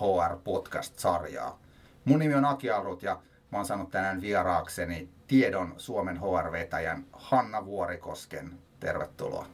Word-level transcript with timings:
HR-podcast-sarjaa. 0.00 1.58
Mun 2.04 2.18
nimi 2.18 2.34
on 2.34 2.44
Aki 2.44 2.70
Arut 2.70 3.02
ja 3.02 3.20
mä 3.52 3.58
oon 3.58 3.66
saanut 3.66 3.90
tänään 3.90 4.20
vieraakseni 4.20 5.08
tiedon 5.26 5.74
Suomen 5.76 6.20
HR-vetäjän 6.20 7.04
Hanna 7.12 7.64
Vuorikosken. 7.64 8.58
Tervetuloa. 8.80 9.46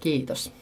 Kiitos. 0.00 0.52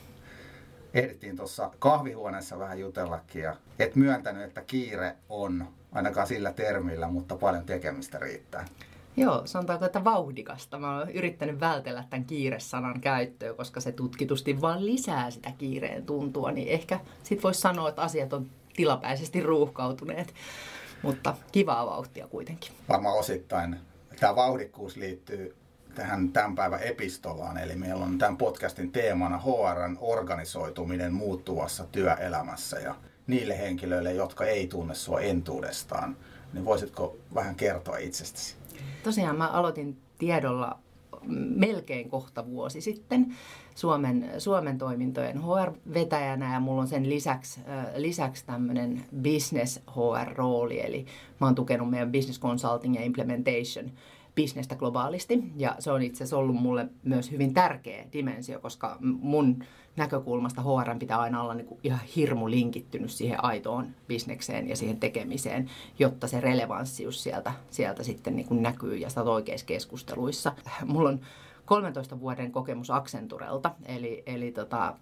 Ehdittiin 0.94 1.36
tuossa 1.36 1.70
kahvihuoneessa 1.78 2.58
vähän 2.58 2.80
jutellakin 2.80 3.42
ja 3.42 3.56
et 3.78 3.96
myöntänyt, 3.96 4.42
että 4.42 4.60
kiire 4.60 5.16
on 5.28 5.68
ainakaan 5.92 6.26
sillä 6.26 6.52
termillä, 6.52 7.08
mutta 7.08 7.36
paljon 7.36 7.64
tekemistä 7.64 8.18
riittää. 8.18 8.64
Joo, 9.16 9.42
sanotaanko, 9.44 9.84
että 9.84 10.04
vauhdikasta. 10.04 10.78
Mä 10.78 10.98
oon 10.98 11.10
yrittänyt 11.10 11.60
vältellä 11.60 12.04
tämän 12.10 12.24
kiiresanan 12.24 13.00
käyttöä, 13.00 13.54
koska 13.54 13.80
se 13.80 13.92
tutkitusti 13.92 14.60
vaan 14.60 14.86
lisää 14.86 15.30
sitä 15.30 15.52
kiireen 15.58 16.06
tuntua, 16.06 16.50
niin 16.50 16.68
ehkä 16.68 17.00
sit 17.22 17.42
voisi 17.42 17.60
sanoa, 17.60 17.88
että 17.88 18.02
asiat 18.02 18.32
on 18.32 18.46
tilapäisesti 18.78 19.40
ruuhkautuneet, 19.40 20.34
mutta 21.02 21.34
kivaa 21.52 21.86
vauhtia 21.86 22.26
kuitenkin. 22.26 22.72
Varmaan 22.88 23.18
osittain. 23.18 23.76
Tämä 24.20 24.36
vauhdikkuus 24.36 24.96
liittyy 24.96 25.56
tähän 25.94 26.28
tämän 26.28 26.54
päivän 26.54 26.82
epistolaan, 26.82 27.58
eli 27.58 27.74
meillä 27.74 28.04
on 28.04 28.18
tämän 28.18 28.36
podcastin 28.36 28.92
teemana 28.92 29.38
HRn 29.38 29.96
organisoituminen 30.00 31.12
muuttuvassa 31.12 31.84
työelämässä. 31.92 32.78
Ja 32.78 32.94
niille 33.26 33.58
henkilöille, 33.58 34.12
jotka 34.12 34.44
ei 34.44 34.66
tunne 34.66 34.94
sua 34.94 35.20
entuudestaan, 35.20 36.16
niin 36.52 36.64
voisitko 36.64 37.16
vähän 37.34 37.54
kertoa 37.54 37.96
itsestäsi? 37.96 38.56
Tosiaan 39.02 39.36
mä 39.36 39.48
aloitin 39.48 39.98
tiedolla 40.18 40.78
melkein 41.56 42.10
kohta 42.10 42.46
vuosi 42.46 42.80
sitten 42.80 43.36
Suomen, 43.78 44.30
Suomen 44.38 44.78
toimintojen 44.78 45.42
HR-vetäjänä 45.42 46.52
ja 46.52 46.60
mulla 46.60 46.82
on 46.82 46.88
sen 46.88 47.08
lisäksi, 47.08 47.60
lisäksi 47.96 48.46
tämmöinen 48.46 49.04
business 49.22 49.80
HR-rooli, 49.86 50.80
eli 50.80 51.06
mä 51.40 51.46
oon 51.46 51.54
tukenut 51.54 51.90
meidän 51.90 52.12
business 52.12 52.40
consulting 52.40 52.94
ja 52.94 53.04
implementation 53.04 53.90
bisnestä 54.34 54.76
globaalisti. 54.76 55.44
Ja 55.56 55.76
se 55.78 55.90
on 55.90 56.02
itse 56.02 56.16
asiassa 56.16 56.36
ollut 56.36 56.56
mulle 56.56 56.88
myös 57.04 57.30
hyvin 57.30 57.54
tärkeä 57.54 58.04
dimensio, 58.12 58.60
koska 58.60 58.96
mun 59.00 59.64
näkökulmasta 59.96 60.62
HR 60.62 60.98
pitää 60.98 61.20
aina 61.20 61.42
olla 61.42 61.54
niin 61.54 61.78
ihan 61.82 62.00
hirmu 62.16 62.50
linkittynyt 62.50 63.10
siihen 63.10 63.44
aitoon 63.44 63.86
bisnekseen 64.08 64.68
ja 64.68 64.76
siihen 64.76 65.00
tekemiseen, 65.00 65.70
jotta 65.98 66.28
se 66.28 66.40
relevanssius 66.40 67.22
sieltä, 67.22 67.52
sieltä 67.70 68.02
sitten 68.02 68.36
niin 68.36 68.48
kuin 68.48 68.62
näkyy 68.62 68.96
ja 68.96 69.08
sitä 69.08 69.22
oikeissa 69.22 69.66
keskusteluissa. 69.66 70.52
Mulla 70.86 71.08
on 71.08 71.20
13 71.68 72.20
vuoden 72.20 72.52
kokemus 72.52 72.90
Accenturelta, 72.90 73.70
eli, 73.86 74.22
eli 74.26 74.52
tota, 74.52 74.94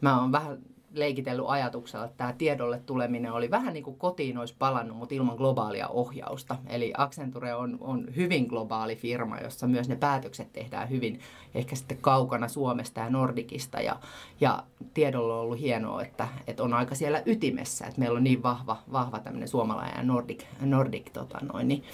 mä 0.00 0.20
oon 0.20 0.32
vähän 0.32 0.58
leikitellyt 0.92 1.44
ajatuksella, 1.48 2.04
että 2.04 2.16
tämä 2.16 2.32
tiedolle 2.32 2.78
tuleminen 2.86 3.32
oli 3.32 3.50
vähän 3.50 3.74
niin 3.74 3.84
kuin 3.84 3.98
kotiin 3.98 4.38
olisi 4.38 4.54
palannut, 4.58 4.96
mutta 4.96 5.14
ilman 5.14 5.36
globaalia 5.36 5.88
ohjausta. 5.88 6.56
Eli 6.66 6.92
Accenture 6.96 7.54
on, 7.54 7.78
on 7.80 8.06
hyvin 8.16 8.46
globaali 8.46 8.96
firma, 8.96 9.40
jossa 9.40 9.66
myös 9.66 9.88
ne 9.88 9.96
päätökset 9.96 10.52
tehdään 10.52 10.90
hyvin 10.90 11.20
ehkä 11.54 11.76
sitten 11.76 11.98
kaukana 12.00 12.48
Suomesta 12.48 13.00
ja 13.00 13.10
Nordikista. 13.10 13.80
Ja, 13.80 13.96
ja 14.40 14.62
tiedolla 14.94 15.34
on 15.34 15.40
ollut 15.40 15.60
hienoa, 15.60 16.02
että, 16.02 16.28
että 16.46 16.62
on 16.62 16.74
aika 16.74 16.94
siellä 16.94 17.22
ytimessä, 17.26 17.86
että 17.86 18.00
meillä 18.00 18.16
on 18.16 18.24
niin 18.24 18.42
vahva, 18.42 18.76
vahva 18.92 19.18
tämmöinen 19.18 19.48
suomalainen 19.48 19.96
ja 19.96 20.02
Nordic, 20.02 20.44
Nordic 20.60 21.12
tota 21.12 21.38
noin, 21.52 21.68
niin 21.68 21.84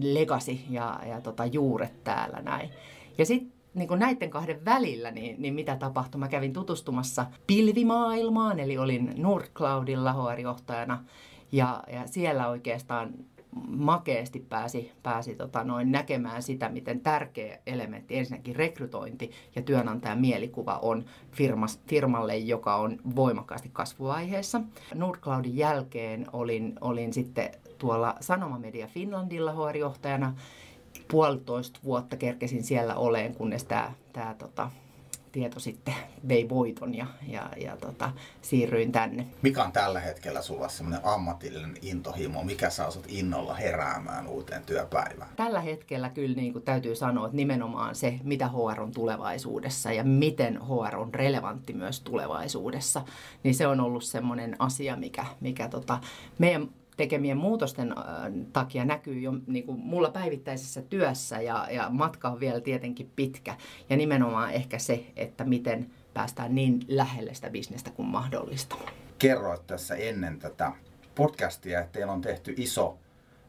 legacy 0.00 0.58
ja, 0.70 1.00
ja 1.08 1.20
tota, 1.20 1.46
juuret 1.46 2.04
täällä 2.04 2.42
näin. 2.42 2.70
Ja 3.20 3.26
sitten 3.26 3.52
niin 3.74 3.88
kuin 3.88 4.00
näiden 4.00 4.30
kahden 4.30 4.64
välillä, 4.64 5.10
niin, 5.10 5.42
niin 5.42 5.54
mitä 5.54 5.76
tapahtui? 5.76 6.18
Mä 6.18 6.28
kävin 6.28 6.52
tutustumassa 6.52 7.26
pilvimaailmaan, 7.46 8.60
eli 8.60 8.78
olin 8.78 9.14
Nordcloudilla 9.16 10.12
HR-johtajana, 10.12 11.04
ja, 11.52 11.82
ja 11.92 12.06
siellä 12.06 12.48
oikeastaan 12.48 13.14
makeasti 13.68 14.46
pääsi, 14.48 14.92
pääsi 15.02 15.34
tota 15.34 15.64
noin 15.64 15.92
näkemään 15.92 16.42
sitä, 16.42 16.68
miten 16.68 17.00
tärkeä 17.00 17.58
elementti 17.66 18.18
ensinnäkin 18.18 18.56
rekrytointi 18.56 19.30
ja 19.56 19.62
työnantajan 19.62 20.20
mielikuva 20.20 20.78
on 20.82 21.04
firmas, 21.32 21.80
firmalle, 21.86 22.36
joka 22.36 22.76
on 22.76 22.98
voimakkaasti 23.16 23.70
kasvuvaiheessa. 23.72 24.60
Nordcloudin 24.94 25.56
jälkeen 25.56 26.26
olin, 26.32 26.74
olin 26.80 27.12
sitten 27.12 27.50
tuolla 27.78 28.14
Sanomamedia 28.20 28.86
Finlandilla 28.86 29.52
HR-johtajana 29.52 30.34
puolitoista 31.10 31.80
vuotta 31.84 32.16
kerkesin 32.16 32.64
siellä 32.64 32.94
oleen, 32.94 33.34
kunnes 33.34 33.64
tämä, 33.64 33.92
tämä 34.12 34.34
tota, 34.38 34.70
tieto 35.32 35.60
sitten 35.60 35.94
vei 36.28 36.48
voiton 36.48 36.94
ja, 36.94 37.06
ja, 37.28 37.50
ja 37.56 37.76
tota, 37.76 38.12
siirryin 38.42 38.92
tänne. 38.92 39.26
Mikä 39.42 39.64
on 39.64 39.72
tällä 39.72 40.00
hetkellä 40.00 40.42
sulla 40.42 40.68
semmoinen 40.68 41.00
ammatillinen 41.04 41.74
intohimo? 41.82 42.44
Mikä 42.44 42.70
saa 42.70 42.90
sut 42.90 43.04
innolla 43.08 43.54
heräämään 43.54 44.26
uuteen 44.26 44.62
työpäivään? 44.62 45.30
Tällä 45.36 45.60
hetkellä 45.60 46.08
kyllä 46.08 46.36
niin 46.36 46.52
kuin 46.52 46.64
täytyy 46.64 46.94
sanoa, 46.96 47.26
että 47.26 47.36
nimenomaan 47.36 47.94
se, 47.94 48.20
mitä 48.22 48.48
HR 48.48 48.80
on 48.80 48.92
tulevaisuudessa 48.92 49.92
ja 49.92 50.04
miten 50.04 50.60
HR 50.62 50.96
on 50.96 51.14
relevantti 51.14 51.72
myös 51.72 52.00
tulevaisuudessa, 52.00 53.04
niin 53.42 53.54
se 53.54 53.66
on 53.66 53.80
ollut 53.80 54.04
semmoinen 54.04 54.56
asia, 54.58 54.96
mikä, 54.96 55.26
mikä 55.40 55.68
tota, 55.68 56.00
meidän 56.38 56.68
tekemien 57.00 57.36
muutosten 57.36 57.98
äh, 57.98 58.04
takia 58.52 58.84
näkyy 58.84 59.20
jo 59.20 59.32
niin 59.46 59.66
kuin 59.66 59.78
mulla 59.78 60.10
päivittäisessä 60.10 60.82
työssä 60.82 61.40
ja, 61.40 61.68
ja 61.70 61.90
matka 61.90 62.28
on 62.28 62.40
vielä 62.40 62.60
tietenkin 62.60 63.10
pitkä. 63.16 63.56
Ja 63.90 63.96
nimenomaan 63.96 64.50
ehkä 64.50 64.78
se, 64.78 65.06
että 65.16 65.44
miten 65.44 65.90
päästään 66.14 66.54
niin 66.54 66.80
lähelle 66.88 67.34
sitä 67.34 67.50
bisnestä 67.50 67.90
kuin 67.90 68.08
mahdollista. 68.08 68.76
Kerroit 69.18 69.66
tässä 69.66 69.94
ennen 69.94 70.38
tätä 70.38 70.72
podcastia, 71.14 71.80
että 71.80 71.92
teillä 71.92 72.12
on 72.12 72.20
tehty 72.20 72.54
iso 72.56 72.98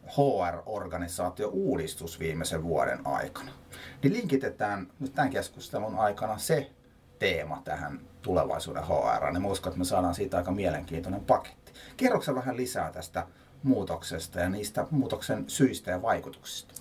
HR-organisaatio-uudistus 0.07 2.19
viimeisen 2.19 2.63
vuoden 2.63 3.07
aikana. 3.07 3.51
Niin 4.03 4.13
linkitetään 4.13 4.87
nyt 4.99 5.13
tämän 5.13 5.29
keskustelun 5.29 5.99
aikana 5.99 6.37
se 6.37 6.71
teema 7.19 7.61
tähän 7.63 7.99
tulevaisuuden 8.21 8.83
HR. 8.83 9.31
Niin 9.31 9.41
mä 9.41 9.47
uskon, 9.47 9.69
että 9.69 9.79
me 9.79 9.85
saadaan 9.85 10.15
siitä 10.15 10.37
aika 10.37 10.51
mielenkiintoinen 10.51 11.25
paketti. 11.25 11.60
Kerroksä 11.97 12.35
vähän 12.35 12.57
lisää 12.57 12.91
tästä 12.91 13.27
muutoksesta 13.63 14.39
ja 14.39 14.49
niistä 14.49 14.87
muutoksen 14.91 15.43
syistä 15.47 15.91
ja 15.91 16.01
vaikutuksista? 16.01 16.73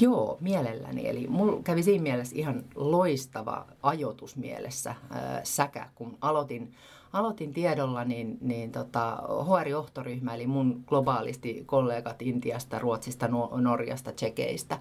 Joo, 0.00 0.38
mielelläni. 0.40 1.08
Eli 1.08 1.26
mulla 1.26 1.62
kävi 1.62 1.82
siinä 1.82 2.02
mielessä 2.02 2.36
ihan 2.36 2.64
loistava 2.74 3.66
ajoitus 3.82 4.36
mielessä 4.36 4.90
äh, 4.90 4.96
säkä, 5.42 5.88
kun 5.94 6.18
aloitin, 6.20 6.74
aloitin 7.14 7.52
tiedolla, 7.52 8.04
niin, 8.04 8.38
niin 8.40 8.72
tota, 8.72 9.22
HR-johtoryhmä, 9.44 10.34
eli 10.34 10.46
mun 10.46 10.84
globaalisti 10.86 11.62
kollegat 11.66 12.22
Intiasta, 12.22 12.78
Ruotsista, 12.78 13.28
Norjasta, 13.60 14.12
Tsekeistä, 14.12 14.78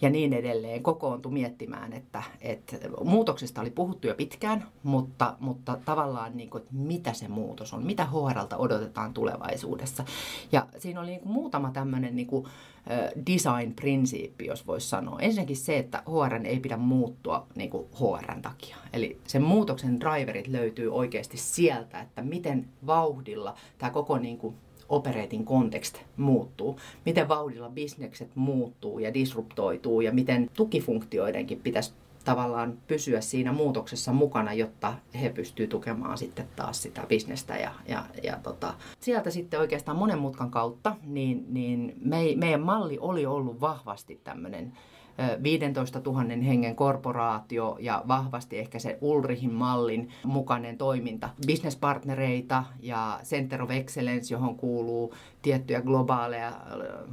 ja 0.00 0.10
niin 0.10 0.32
edelleen 0.32 0.82
kokoontui 0.82 1.32
miettimään, 1.32 1.92
että, 1.92 2.22
että 2.40 2.76
muutoksesta 3.04 3.60
oli 3.60 3.70
puhuttu 3.70 4.06
jo 4.08 4.14
pitkään, 4.14 4.66
mutta, 4.82 5.36
mutta 5.40 5.78
tavallaan 5.84 6.36
niin 6.36 6.50
kuin, 6.50 6.62
että 6.62 6.74
mitä 6.74 7.12
se 7.12 7.28
muutos 7.28 7.74
on, 7.74 7.86
mitä 7.86 8.06
HRlta 8.06 8.56
odotetaan 8.56 9.14
tulevaisuudessa. 9.14 10.04
Ja 10.52 10.66
siinä 10.78 11.00
oli 11.00 11.10
niin 11.10 11.20
kuin 11.20 11.32
muutama 11.32 11.70
tämmöinen 11.70 12.16
niin 12.16 12.26
kuin, 12.26 12.46
design-prinsiippi, 13.26 14.46
jos 14.46 14.66
voisi 14.66 14.88
sanoa. 14.88 15.20
Ensinnäkin 15.20 15.56
se, 15.56 15.78
että 15.78 16.02
HR 16.06 16.46
ei 16.46 16.60
pidä 16.60 16.76
muuttua 16.76 17.46
niin 17.54 17.70
kuin 17.70 17.86
HRn 18.00 18.42
takia. 18.42 18.76
Eli 18.92 19.18
sen 19.26 19.42
muutoksen 19.42 20.00
driverit 20.00 20.48
löytyy 20.48 20.94
oikeasti 20.94 21.36
sieltä, 21.36 22.00
että 22.00 22.22
miten 22.22 22.68
vauhdilla 22.86 23.54
tämä 23.78 23.90
koko 23.90 24.18
niin 24.18 24.38
kuin 24.38 24.54
operating 24.88 25.46
kontekst 25.46 25.98
muuttuu, 26.16 26.78
miten 27.06 27.28
vauhdilla 27.28 27.70
bisnekset 27.70 28.30
muuttuu 28.34 28.98
ja 28.98 29.14
disruptoituu 29.14 30.00
ja 30.00 30.12
miten 30.12 30.50
tukifunktioidenkin 30.56 31.60
pitäisi 31.60 31.92
tavallaan 32.28 32.78
pysyä 32.86 33.20
siinä 33.20 33.52
muutoksessa 33.52 34.12
mukana, 34.12 34.52
jotta 34.52 34.94
he 35.20 35.28
pystyvät 35.30 35.68
tukemaan 35.70 36.18
sitten 36.18 36.48
taas 36.56 36.82
sitä 36.82 37.06
bisnestä. 37.08 37.56
Ja, 37.56 37.72
ja, 37.88 38.04
ja 38.22 38.36
tota, 38.42 38.74
sieltä 39.00 39.30
sitten 39.30 39.60
oikeastaan 39.60 39.96
monen 39.96 40.18
mutkan 40.18 40.50
kautta, 40.50 40.96
niin, 41.02 41.46
niin 41.48 41.94
me, 42.00 42.18
meidän 42.36 42.60
malli 42.60 42.98
oli 43.00 43.26
ollut 43.26 43.60
vahvasti 43.60 44.20
tämmöinen 44.24 44.72
15 45.42 46.00
000 46.04 46.22
hengen 46.46 46.76
korporaatio 46.76 47.76
ja 47.80 48.02
vahvasti 48.08 48.58
ehkä 48.58 48.78
se 48.78 48.98
Ulrihin 49.00 49.52
mallin 49.52 50.08
mukainen 50.24 50.78
toiminta. 50.78 51.28
Businesspartnereita 51.46 52.64
ja 52.80 53.20
Center 53.24 53.62
of 53.62 53.70
Excellence, 53.70 54.34
johon 54.34 54.56
kuuluu 54.56 55.14
tiettyjä 55.42 55.82
globaaleja 55.82 56.52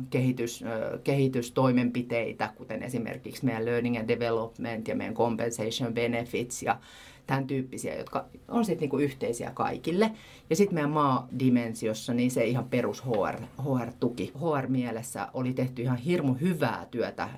kehitys, 0.10 0.64
kehitystoimenpiteitä, 1.04 2.50
kuten 2.56 2.84
esimerkiksi 2.84 3.46
meidän 3.46 3.66
Learning 3.66 3.98
and 4.00 4.08
Development 4.08 4.88
ja 4.88 4.96
meidän 4.96 5.16
Compensation 5.16 5.94
Benefits 5.94 6.64
ja 6.64 6.78
tämän 7.28 7.48
tyyppisiä, 7.48 7.96
jotka 7.96 8.26
on 8.48 8.66
sitten 8.66 8.82
niinku 8.82 8.98
yhteisiä 8.98 9.52
kaikille. 9.54 10.12
Ja 10.50 10.56
sitten 10.56 10.76
meidän 10.76 10.90
maadimensiossa, 10.90 12.14
niin 12.14 12.32
se 12.32 12.46
ihan 12.46 12.66
perus 12.66 13.06
HR, 13.06 13.42
HR-tuki. 13.62 14.32
HR-mielessä 14.36 15.28
oli 15.34 15.54
tehty 15.54 15.82
ihan 15.82 15.98
hirmu 15.98 16.34
hyvää 16.42 16.88
työtä 16.92 17.30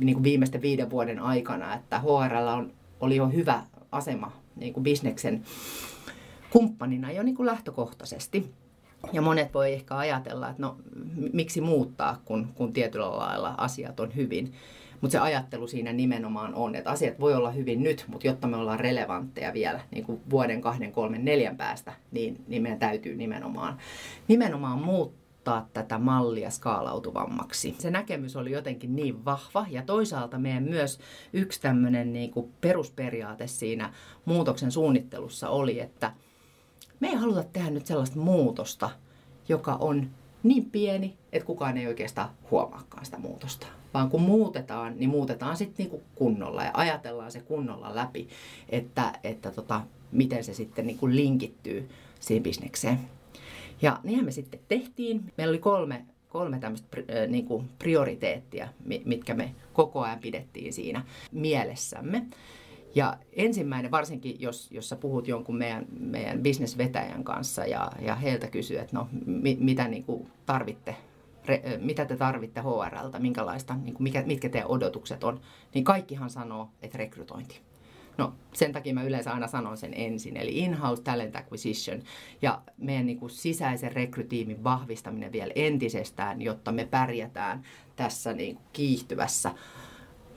niinku 0.00 0.22
viimeisten 0.22 0.62
viiden 0.62 0.90
vuoden 0.90 1.20
aikana, 1.20 1.74
että 1.74 1.98
HRlla 2.00 2.54
on, 2.54 2.72
oli 3.00 3.16
jo 3.16 3.28
hyvä 3.28 3.62
asema 3.92 4.32
niinku 4.56 4.80
bisneksen 4.80 5.44
kumppanina 6.50 7.12
jo 7.12 7.22
niin 7.22 7.36
kuin 7.36 7.46
lähtökohtaisesti. 7.46 8.52
Ja 9.12 9.22
monet 9.22 9.54
voi 9.54 9.72
ehkä 9.72 9.96
ajatella, 9.96 10.48
että 10.48 10.62
no 10.62 10.76
miksi 11.32 11.60
muuttaa, 11.60 12.20
kun, 12.24 12.48
kun 12.54 12.72
tietyllä 12.72 13.16
lailla 13.16 13.54
asiat 13.56 14.00
on 14.00 14.16
hyvin. 14.16 14.52
Mutta 15.00 15.12
se 15.12 15.18
ajattelu 15.18 15.66
siinä 15.66 15.92
nimenomaan 15.92 16.54
on, 16.54 16.74
että 16.74 16.90
asiat 16.90 17.20
voi 17.20 17.34
olla 17.34 17.50
hyvin 17.50 17.82
nyt, 17.82 18.04
mutta 18.08 18.26
jotta 18.26 18.46
me 18.46 18.56
ollaan 18.56 18.80
relevantteja 18.80 19.52
vielä 19.52 19.80
niin 19.90 20.04
kuin 20.04 20.20
vuoden, 20.30 20.60
kahden, 20.60 20.92
kolmen, 20.92 21.24
neljän 21.24 21.56
päästä, 21.56 21.92
niin, 22.10 22.44
niin 22.48 22.62
meidän 22.62 22.78
täytyy 22.78 23.16
nimenomaan, 23.16 23.78
nimenomaan 24.28 24.78
muuttaa 24.78 25.68
tätä 25.72 25.98
mallia 25.98 26.50
skaalautuvammaksi. 26.50 27.74
Se 27.78 27.90
näkemys 27.90 28.36
oli 28.36 28.50
jotenkin 28.50 28.96
niin 28.96 29.24
vahva 29.24 29.66
ja 29.70 29.82
toisaalta 29.82 30.38
meidän 30.38 30.62
myös 30.62 30.98
yksi 31.32 31.60
tämmöinen 31.60 32.12
niin 32.12 32.30
kuin 32.30 32.52
perusperiaate 32.60 33.46
siinä 33.46 33.92
muutoksen 34.24 34.72
suunnittelussa 34.72 35.48
oli, 35.48 35.80
että 35.80 36.12
me 37.00 37.08
ei 37.08 37.14
haluta 37.14 37.44
tehdä 37.52 37.70
nyt 37.70 37.86
sellaista 37.86 38.18
muutosta, 38.18 38.90
joka 39.48 39.74
on 39.74 40.10
niin 40.42 40.70
pieni, 40.70 41.16
että 41.32 41.46
kukaan 41.46 41.76
ei 41.76 41.86
oikeastaan 41.86 42.30
huomaakaan 42.50 43.04
sitä 43.04 43.18
muutosta. 43.18 43.66
Vaan 43.94 44.10
kun 44.10 44.22
muutetaan, 44.22 44.94
niin 44.96 45.10
muutetaan 45.10 45.56
sitten 45.56 45.84
niinku 45.84 46.02
kunnolla 46.14 46.64
ja 46.64 46.70
ajatellaan 46.74 47.32
se 47.32 47.40
kunnolla 47.40 47.94
läpi, 47.94 48.28
että, 48.68 49.18
että 49.24 49.50
tota, 49.50 49.80
miten 50.12 50.44
se 50.44 50.54
sitten 50.54 50.86
niinku 50.86 51.08
linkittyy 51.08 51.88
siihen 52.20 52.42
bisnekseen. 52.42 52.98
Ja 53.82 54.00
niinhän 54.02 54.24
me 54.24 54.30
sitten 54.30 54.60
tehtiin. 54.68 55.32
Meillä 55.36 55.50
oli 55.50 55.58
kolme, 55.58 56.04
kolme 56.28 56.58
tämmöistä 56.58 56.86
niinku 57.28 57.64
prioriteettia, 57.78 58.68
mitkä 59.04 59.34
me 59.34 59.54
koko 59.72 60.00
ajan 60.00 60.18
pidettiin 60.18 60.72
siinä 60.72 61.04
mielessämme. 61.32 62.26
Ja 62.94 63.16
ensimmäinen, 63.32 63.90
varsinkin 63.90 64.40
jos, 64.40 64.70
jos 64.70 64.88
sä 64.88 64.96
puhut 64.96 65.28
jonkun 65.28 65.56
meidän, 65.56 65.86
meidän 66.00 66.42
bisnesvetäjän 66.42 67.24
kanssa 67.24 67.66
ja, 67.66 67.90
ja 68.00 68.14
heiltä 68.14 68.46
kysyy, 68.46 68.78
että 68.78 68.96
no 68.96 69.08
mi, 69.26 69.56
mitä 69.60 69.88
niin 69.88 70.04
kuin 70.04 70.30
tarvitte, 70.46 70.96
re, 71.46 71.62
mitä 71.80 72.04
te 72.04 72.16
tarvitte 72.16 72.60
HRltä, 72.60 73.18
minkälaista, 73.18 73.74
niin 73.74 73.94
kuin 73.94 74.02
mikä, 74.02 74.22
mitkä 74.22 74.48
teidän 74.48 74.70
odotukset 74.70 75.24
on, 75.24 75.40
niin 75.74 75.84
kaikkihan 75.84 76.30
sanoo, 76.30 76.70
että 76.82 76.98
rekrytointi. 76.98 77.60
No 78.18 78.32
sen 78.52 78.72
takia 78.72 78.94
mä 78.94 79.02
yleensä 79.02 79.32
aina 79.32 79.46
sanon 79.46 79.76
sen 79.76 79.94
ensin, 79.94 80.36
eli 80.36 80.58
in-house 80.58 81.02
talent 81.02 81.36
acquisition 81.36 82.02
ja 82.42 82.62
meidän 82.78 83.06
niin 83.06 83.18
kuin 83.18 83.30
sisäisen 83.30 83.92
rekrytiimin 83.92 84.64
vahvistaminen 84.64 85.32
vielä 85.32 85.52
entisestään, 85.54 86.42
jotta 86.42 86.72
me 86.72 86.84
pärjätään 86.84 87.62
tässä 87.96 88.32
niin 88.32 88.56
kuin 88.56 88.66
kiihtyvässä 88.72 89.50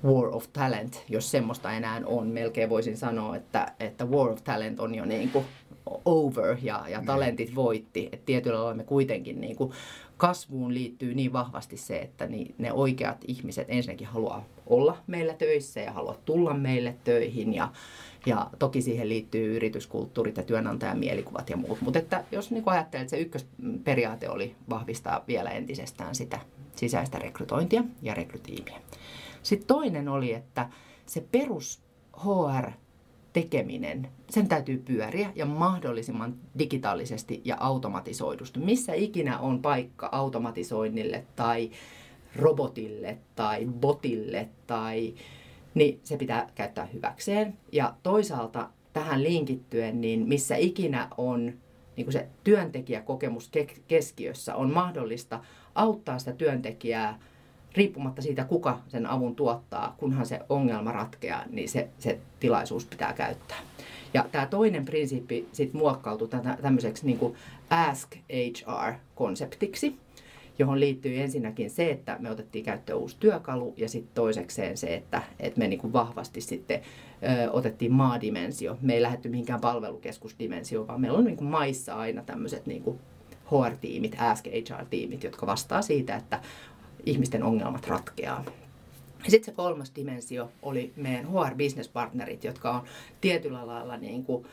War 0.03 0.35
of 0.35 0.47
Talent, 0.53 1.03
jos 1.09 1.31
semmoista 1.31 1.71
enää 1.71 2.01
on. 2.05 2.27
Melkein 2.27 2.69
voisin 2.69 2.97
sanoa, 2.97 3.35
että, 3.35 3.73
että 3.79 4.05
War 4.05 4.29
of 4.29 4.43
Talent 4.43 4.79
on 4.79 4.95
jo 4.95 5.05
niin 5.05 5.29
kuin 5.29 5.45
over 6.05 6.57
ja, 6.61 6.83
ja 6.87 6.97
niin. 6.97 7.07
talentit 7.07 7.55
voitti. 7.55 8.09
Et 8.11 8.25
tietyllä 8.25 8.57
lailla 8.57 8.73
me 8.73 8.83
kuitenkin 8.83 9.41
niin 9.41 9.55
kuin 9.55 9.71
kasvuun 10.17 10.73
liittyy 10.73 11.13
niin 11.13 11.33
vahvasti 11.33 11.77
se, 11.77 11.99
että 11.99 12.27
ne 12.57 12.73
oikeat 12.73 13.17
ihmiset 13.27 13.65
ensinnäkin 13.69 14.07
haluaa 14.07 14.45
olla 14.67 14.97
meillä 15.07 15.33
töissä 15.33 15.79
ja 15.79 15.91
haluaa 15.91 16.17
tulla 16.25 16.53
meille 16.53 16.95
töihin 17.03 17.53
ja, 17.53 17.71
ja 18.25 18.49
toki 18.59 18.81
siihen 18.81 19.09
liittyy 19.09 19.55
yrityskulttuurit 19.55 20.37
ja 20.37 20.43
työnantajan 20.43 20.99
mielikuvat 20.99 21.49
ja 21.49 21.57
muut. 21.57 21.81
Mutta 21.81 21.99
että 21.99 22.23
jos 22.31 22.51
niin 22.51 22.63
ajattelet, 22.65 23.01
että 23.01 23.09
se 23.09 23.21
ykkösperiaate 23.21 24.29
oli 24.29 24.55
vahvistaa 24.69 25.23
vielä 25.27 25.49
entisestään 25.49 26.15
sitä 26.15 26.39
sisäistä 26.75 27.19
rekrytointia 27.19 27.83
ja 28.01 28.13
rekrytiimiä. 28.13 28.81
Sitten 29.43 29.67
toinen 29.67 30.07
oli, 30.07 30.33
että 30.33 30.69
se 31.05 31.25
perus 31.31 31.81
HR 32.25 32.71
tekeminen, 33.33 34.07
sen 34.29 34.47
täytyy 34.47 34.77
pyöriä 34.77 35.31
ja 35.35 35.45
mahdollisimman 35.45 36.35
digitaalisesti 36.59 37.41
ja 37.45 37.57
automatisoidusti. 37.59 38.59
Missä 38.59 38.93
ikinä 38.93 39.39
on 39.39 39.61
paikka 39.61 40.09
automatisoinnille 40.11 41.25
tai 41.35 41.71
robotille 42.35 43.17
tai 43.35 43.65
botille 43.65 44.49
tai 44.67 45.13
niin 45.73 45.99
se 46.03 46.17
pitää 46.17 46.49
käyttää 46.55 46.85
hyväkseen. 46.85 47.57
Ja 47.71 47.95
toisaalta 48.03 48.69
tähän 48.93 49.23
linkittyen, 49.23 50.01
niin 50.01 50.27
missä 50.27 50.55
ikinä 50.55 51.07
on 51.17 51.53
niin 51.95 52.05
kuin 52.05 52.13
se 52.13 52.27
työntekijäkokemus 52.43 53.51
keskiössä, 53.87 54.55
on 54.55 54.73
mahdollista 54.73 55.39
auttaa 55.75 56.19
sitä 56.19 56.33
työntekijää 56.33 57.19
riippumatta 57.75 58.21
siitä, 58.21 58.43
kuka 58.43 58.79
sen 58.87 59.05
avun 59.05 59.35
tuottaa, 59.35 59.95
kunhan 59.97 60.25
se 60.25 60.39
ongelma 60.49 60.91
ratkeaa, 60.91 61.43
niin 61.49 61.69
se, 61.69 61.87
se 61.99 62.19
tilaisuus 62.39 62.85
pitää 62.85 63.13
käyttää. 63.13 63.57
Ja 64.13 64.25
tämä 64.31 64.45
toinen 64.45 64.85
prinsiippi 64.85 65.47
sitten 65.51 65.81
muokkautui 65.81 66.29
tämmöiseksi 66.61 67.05
niin 67.05 67.17
kuin 67.17 67.35
Ask 67.69 68.15
HR-konseptiksi, 68.31 69.95
johon 70.59 70.79
liittyy 70.79 71.21
ensinnäkin 71.21 71.69
se, 71.69 71.91
että 71.91 72.17
me 72.19 72.31
otettiin 72.31 72.65
käyttöön 72.65 72.99
uusi 72.99 73.17
työkalu 73.19 73.73
ja 73.77 73.89
sitten 73.89 74.15
toisekseen 74.15 74.77
se, 74.77 74.93
että, 74.93 75.21
että 75.39 75.59
me 75.59 75.67
niin 75.67 75.79
kuin 75.79 75.93
vahvasti 75.93 76.41
sitten 76.41 76.81
ö, 76.81 77.51
otettiin 77.51 77.91
maadimensio. 77.91 78.77
Me 78.81 78.93
ei 78.93 79.01
lähdetty 79.01 79.29
mihinkään 79.29 79.61
palvelukeskusdimensioon, 79.61 80.87
vaan 80.87 81.01
meillä 81.01 81.17
on 81.17 81.25
niin 81.25 81.37
kuin 81.37 81.47
maissa 81.47 81.95
aina 81.95 82.23
tämmöiset 82.23 82.65
niin 82.65 82.83
kuin 82.83 82.99
HR-tiimit, 83.45 84.15
Ask 84.19 84.45
HR-tiimit, 84.45 85.23
jotka 85.23 85.45
vastaa 85.45 85.81
siitä, 85.81 86.15
että 86.15 86.39
ihmisten 87.05 87.43
ongelmat 87.43 87.87
ratkeaa. 87.87 88.45
Sitten 89.27 89.45
se 89.45 89.51
kolmas 89.51 89.91
dimensio 89.95 90.51
oli 90.61 90.93
meidän 90.95 91.25
HR-business-partnerit, 91.25 92.43
jotka 92.43 92.71
on 92.71 92.81
tietyllä 93.21 93.67
lailla 93.67 93.97
niin 93.97 94.23
kuin 94.23 94.45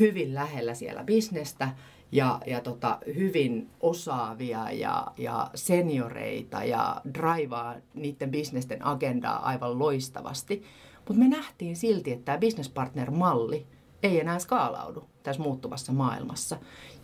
hyvin 0.00 0.34
lähellä 0.34 0.74
siellä 0.74 1.04
bisnestä 1.04 1.70
ja, 2.12 2.40
ja 2.46 2.60
tota, 2.60 2.98
hyvin 3.06 3.68
osaavia 3.80 4.70
ja, 4.70 5.06
ja 5.18 5.50
senioreita 5.54 6.64
ja 6.64 7.00
draivaa 7.14 7.76
niiden 7.94 8.30
bisnesten 8.30 8.86
agendaa 8.86 9.46
aivan 9.46 9.78
loistavasti. 9.78 10.62
Mutta 11.08 11.22
me 11.22 11.28
nähtiin 11.28 11.76
silti, 11.76 12.12
että 12.12 12.24
tämä 12.24 12.38
business 12.38 12.70
partner-malli 12.70 13.66
ei 14.02 14.20
enää 14.20 14.38
skaalaudu 14.38 15.04
tässä 15.22 15.42
muuttuvassa 15.42 15.92
maailmassa. 15.92 16.56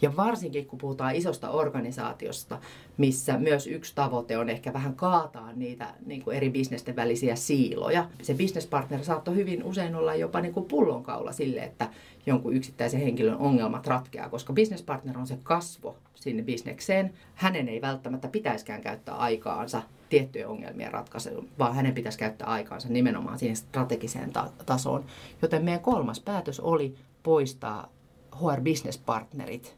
Ja 0.02 0.16
varsinkin 0.16 0.66
kun 0.66 0.78
puhutaan 0.78 1.14
isosta 1.14 1.50
organisaatiosta, 1.50 2.58
missä 2.96 3.38
myös 3.38 3.66
yksi 3.66 3.94
tavoite 3.94 4.38
on 4.38 4.48
ehkä 4.50 4.72
vähän 4.72 4.94
kaataa 4.94 5.52
niitä 5.52 5.94
niin 6.06 6.22
kuin 6.22 6.36
eri 6.36 6.50
bisnesten 6.50 6.96
välisiä 6.96 7.36
siiloja. 7.36 8.06
Se 8.22 8.34
businesspartner 8.34 9.04
saattoi 9.04 9.34
hyvin 9.34 9.64
usein 9.64 9.94
olla 9.94 10.14
jopa 10.14 10.40
niin 10.40 10.54
kuin 10.54 10.66
pullonkaula 10.66 11.32
sille, 11.32 11.60
että 11.60 11.88
jonkun 12.26 12.56
yksittäisen 12.56 13.00
henkilön 13.00 13.36
ongelmat 13.36 13.86
ratkeaa, 13.86 14.28
koska 14.28 14.52
businesspartner 14.52 15.18
on 15.18 15.26
se 15.26 15.38
kasvo 15.42 15.96
sinne 16.14 16.42
bisnekseen. 16.42 17.14
Hänen 17.34 17.68
ei 17.68 17.80
välttämättä 17.80 18.28
pitäiskään 18.28 18.82
käyttää 18.82 19.14
aikaansa 19.14 19.82
tiettyjen 20.14 20.48
ongelmien 20.48 20.92
ratkaisuun, 20.92 21.48
vaan 21.58 21.74
hänen 21.74 21.94
pitäisi 21.94 22.18
käyttää 22.18 22.48
aikaansa 22.48 22.88
nimenomaan 22.88 23.38
siihen 23.38 23.56
strategiseen 23.56 24.32
ta- 24.32 24.50
tasoon. 24.66 25.04
Joten 25.42 25.64
meidän 25.64 25.80
kolmas 25.80 26.20
päätös 26.20 26.60
oli 26.60 26.94
poistaa 27.22 27.88
HR-business-partnerit 28.36 29.76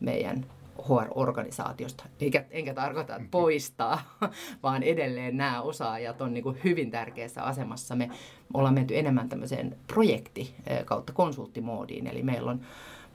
meidän 0.00 0.46
HR-organisaatiosta. 0.82 2.04
Eikä, 2.20 2.44
enkä 2.50 2.74
tarkoita, 2.74 3.16
että 3.16 3.28
poistaa, 3.30 4.16
vaan 4.62 4.82
edelleen 4.82 5.36
nämä 5.36 5.62
osaajat 5.62 6.20
on 6.20 6.34
niin 6.34 6.44
kuin 6.44 6.58
hyvin 6.64 6.90
tärkeässä 6.90 7.42
asemassa. 7.42 7.96
Me 7.96 8.10
ollaan 8.54 8.74
menty 8.74 8.98
enemmän 8.98 9.28
tämmöiseen 9.28 9.76
projekti 9.86 10.54
kautta 10.84 11.12
konsulttimoodiin, 11.12 12.06
eli 12.06 12.22
meillä 12.22 12.50
on, 12.50 12.60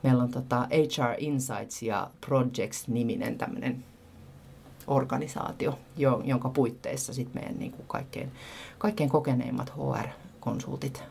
meillä 0.03 0.23
on 0.23 0.31
tota 0.31 0.67
HR 0.71 1.15
Insights 1.17 1.83
ja 1.83 2.09
Projects-niminen 2.25 3.37
tämmöinen 3.37 3.83
organisaatio, 4.87 5.79
jonka 6.23 6.49
puitteissa 6.49 7.13
sitten 7.13 7.41
meidän 7.41 7.59
niin 7.59 7.71
kuin 7.71 7.87
kaikkein, 7.87 8.31
kaikkein 8.77 9.09
kokeneimmat 9.09 9.73
HR-konsultit 9.77 11.03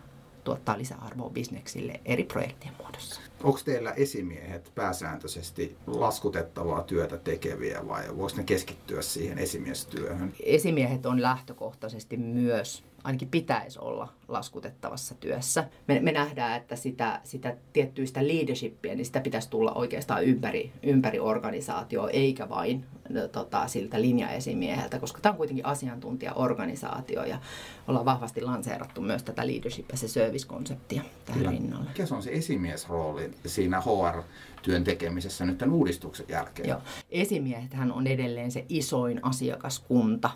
tuottaa 0.45 0.79
lisäarvoa 0.79 1.31
bisneksille 1.31 2.01
eri 2.05 2.25
projektien 2.25 2.75
muodossa. 2.79 3.21
Onko 3.43 3.61
teillä 3.65 3.91
esimiehet 3.91 4.73
pääsääntöisesti 4.75 5.77
laskutettavaa 5.87 6.83
työtä 6.83 7.17
tekeviä 7.17 7.89
vai 7.89 8.17
voiko 8.17 8.37
ne 8.37 8.45
keskittyä 8.45 9.03
siihen 9.03 9.39
esimiestyöhön? 9.39 10.33
Esimiehet 10.43 11.07
on 11.07 11.23
lähtökohtaisesti 11.23 12.17
myös 12.17 12.85
ainakin 13.05 13.29
pitäisi 13.29 13.79
olla 13.79 14.09
laskutettavassa 14.29 15.15
työssä. 15.15 15.65
Me, 15.89 16.01
me 16.01 16.13
nähdään, 16.13 16.57
että 16.57 16.77
sitä, 16.77 17.21
sitä 17.25 17.57
tiettyistä 17.73 18.29
leadershipia, 18.29 18.95
niin 18.95 19.07
sitä 19.07 19.21
pitäisi 19.21 19.51
tulla 19.51 19.73
oikeastaan 19.73 20.25
ympäri, 20.25 20.73
ympäri 20.83 21.21
organisaatioa, 21.21 22.11
eikä 22.11 22.49
vain 22.49 22.85
no, 23.09 23.29
tota, 23.29 23.69
siltä 23.69 24.01
linjaesimieheltä, 24.01 24.99
koska 24.99 25.21
tämä 25.21 25.31
on 25.31 25.37
kuitenkin 25.37 25.67
asiantuntijaorganisaatio 25.67 27.25
ja 27.25 27.41
ollaan 27.89 28.05
vahvasti 28.05 28.41
lanseerattu 28.41 29.01
myös 29.01 29.23
tätä 29.23 29.47
leadership 29.47 29.91
ja 29.91 29.97
se 29.97 30.09
service-konseptia 30.09 31.03
tähän 31.25 31.39
Kyllä. 31.39 31.51
rinnalle. 31.51 31.89
Mikä 31.89 32.07
se 32.07 32.15
on 32.15 32.23
se 32.23 32.31
esimiesrooli 32.31 33.31
siinä 33.47 33.81
HR-työn 33.81 34.85
tekemisessä 34.85 35.45
nyt 35.45 35.59
tämän 35.59 35.75
uudistuksen 35.75 36.27
jälkeen? 36.29 36.69
Joo. 36.69 36.81
Esimiehethän 37.11 37.93
on 37.93 38.07
edelleen 38.07 38.51
se 38.51 38.65
isoin 38.69 39.21
asiakaskunta 39.23 40.31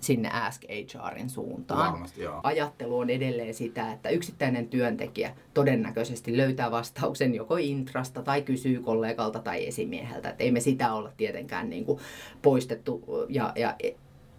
sinne 0.00 0.30
Ask 0.30 0.62
HRin 1.10 1.30
suuntaan. 1.30 1.92
Varmasti, 1.92 2.22
joo. 2.22 2.40
Ajattelu 2.42 2.98
on 2.98 3.10
edelleen 3.10 3.54
sitä, 3.54 3.92
että 3.92 4.08
yksittäinen 4.08 4.68
työntekijä 4.68 5.36
todennäköisesti 5.54 6.36
löytää 6.36 6.70
vastauksen 6.70 7.34
joko 7.34 7.56
intrasta 7.56 8.22
tai 8.22 8.42
kysyy 8.42 8.80
kollegalta 8.80 9.38
tai 9.38 9.66
esimieheltä. 9.66 10.30
Et 10.30 10.40
ei 10.40 10.50
me 10.50 10.60
sitä 10.60 10.92
olla 10.92 11.12
tietenkään 11.16 11.70
niin 11.70 11.84
kuin 11.84 12.00
poistettu 12.42 13.04
ja, 13.28 13.52
ja 13.56 13.76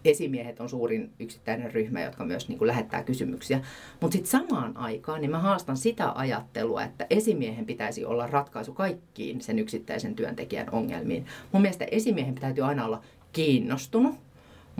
esimiehet 0.04 0.60
on 0.60 0.68
suurin 0.68 1.10
yksittäinen 1.18 1.72
ryhmä, 1.72 2.02
jotka 2.02 2.24
myös 2.24 2.48
niin 2.48 2.58
kuin 2.58 2.68
lähettää 2.68 3.02
kysymyksiä. 3.02 3.60
Mutta 4.00 4.12
sitten 4.12 4.30
samaan 4.30 4.76
aikaan 4.76 5.20
niin 5.20 5.30
mä 5.30 5.38
haastan 5.38 5.76
sitä 5.76 6.12
ajattelua, 6.14 6.82
että 6.82 7.06
esimiehen 7.10 7.66
pitäisi 7.66 8.04
olla 8.04 8.26
ratkaisu 8.26 8.72
kaikkiin 8.72 9.40
sen 9.40 9.58
yksittäisen 9.58 10.14
työntekijän 10.14 10.70
ongelmiin. 10.72 11.26
Mun 11.52 11.62
mielestä 11.62 11.86
esimiehen 11.90 12.34
täytyy 12.34 12.64
aina 12.64 12.84
olla 12.84 13.02
kiinnostunut 13.32 14.29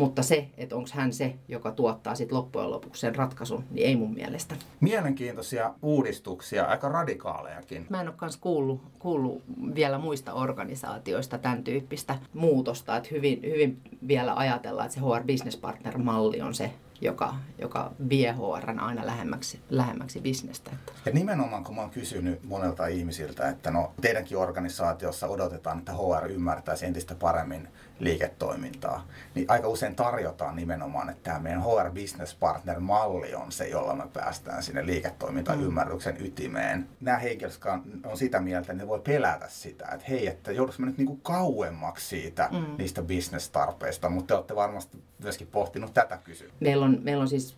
mutta 0.00 0.22
se, 0.22 0.48
että 0.56 0.76
onko 0.76 0.88
hän 0.92 1.12
se, 1.12 1.34
joka 1.48 1.72
tuottaa 1.72 2.14
sitten 2.14 2.36
loppujen 2.38 2.70
lopuksi 2.70 3.00
sen 3.00 3.14
ratkaisun, 3.14 3.64
niin 3.70 3.86
ei 3.86 3.96
mun 3.96 4.14
mielestä. 4.14 4.54
Mielenkiintoisia 4.80 5.74
uudistuksia, 5.82 6.64
aika 6.64 6.88
radikaalejakin. 6.88 7.86
Mä 7.90 8.00
en 8.00 8.08
ole 8.08 8.16
myös 8.20 8.36
kuullut, 8.36 8.82
kuullut 8.98 9.42
vielä 9.74 9.98
muista 9.98 10.32
organisaatioista 10.32 11.38
tämän 11.38 11.64
tyyppistä 11.64 12.18
muutosta, 12.34 12.96
että 12.96 13.08
hyvin, 13.12 13.40
hyvin 13.42 13.80
vielä 14.08 14.34
ajatellaan, 14.34 14.86
että 14.86 14.94
se 14.94 15.00
HR 15.00 15.24
Business 15.26 15.56
Partner-malli 15.56 16.40
on 16.40 16.54
se, 16.54 16.72
joka, 17.00 17.34
joka 17.58 17.92
vie 18.08 18.32
HR 18.32 18.70
aina 18.80 19.06
lähemmäksi, 19.06 19.60
lähemmäksi 19.70 20.20
bisnestä. 20.20 20.70
Ja 21.06 21.12
nimenomaan 21.12 21.64
kun 21.64 21.74
mä 21.74 21.80
oon 21.80 21.90
kysynyt 21.90 22.44
monelta 22.44 22.86
ihmisiltä, 22.86 23.48
että 23.48 23.70
no 23.70 23.92
teidänkin 24.00 24.38
organisaatiossa 24.38 25.26
odotetaan, 25.26 25.78
että 25.78 25.92
HR 25.92 26.30
ymmärtäisi 26.30 26.86
entistä 26.86 27.14
paremmin 27.14 27.68
liiketoimintaa, 28.00 29.06
niin 29.34 29.46
aika 29.48 29.68
usein 29.68 29.96
tarjotaan 29.96 30.56
nimenomaan, 30.56 31.10
että 31.10 31.22
tämä 31.22 31.38
meidän 31.38 31.62
HR 31.62 31.90
Business 31.94 32.34
Partner-malli 32.34 33.34
on 33.34 33.52
se, 33.52 33.68
jolla 33.68 33.94
me 33.94 34.04
päästään 34.12 34.62
sinne 34.62 34.86
liiketoimintaymmärryksen 34.86 36.14
mm. 36.14 36.24
ytimeen. 36.24 36.88
Nämä 37.00 37.18
henkilöt 37.18 37.60
on 38.04 38.16
sitä 38.16 38.40
mieltä, 38.40 38.60
että 38.60 38.72
ne 38.72 38.88
voi 38.88 39.00
pelätä 39.00 39.46
sitä, 39.48 39.88
että 39.92 40.06
hei, 40.08 40.26
että 40.26 40.52
joudutko 40.52 40.82
nyt 40.82 40.98
niinku 40.98 41.16
kauemmaksi 41.16 42.06
siitä 42.06 42.48
mm. 42.52 42.66
niistä 42.78 43.02
business-tarpeista, 43.02 44.10
mutta 44.10 44.26
te 44.26 44.34
olette 44.34 44.54
varmasti 44.56 44.98
myöskin 45.22 45.46
pohtinut 45.46 45.94
tätä 45.94 46.18
kysymystä. 46.24 46.56
Meillä 46.60 46.84
on, 46.84 46.98
meillä 47.02 47.22
on 47.22 47.28
siis 47.28 47.56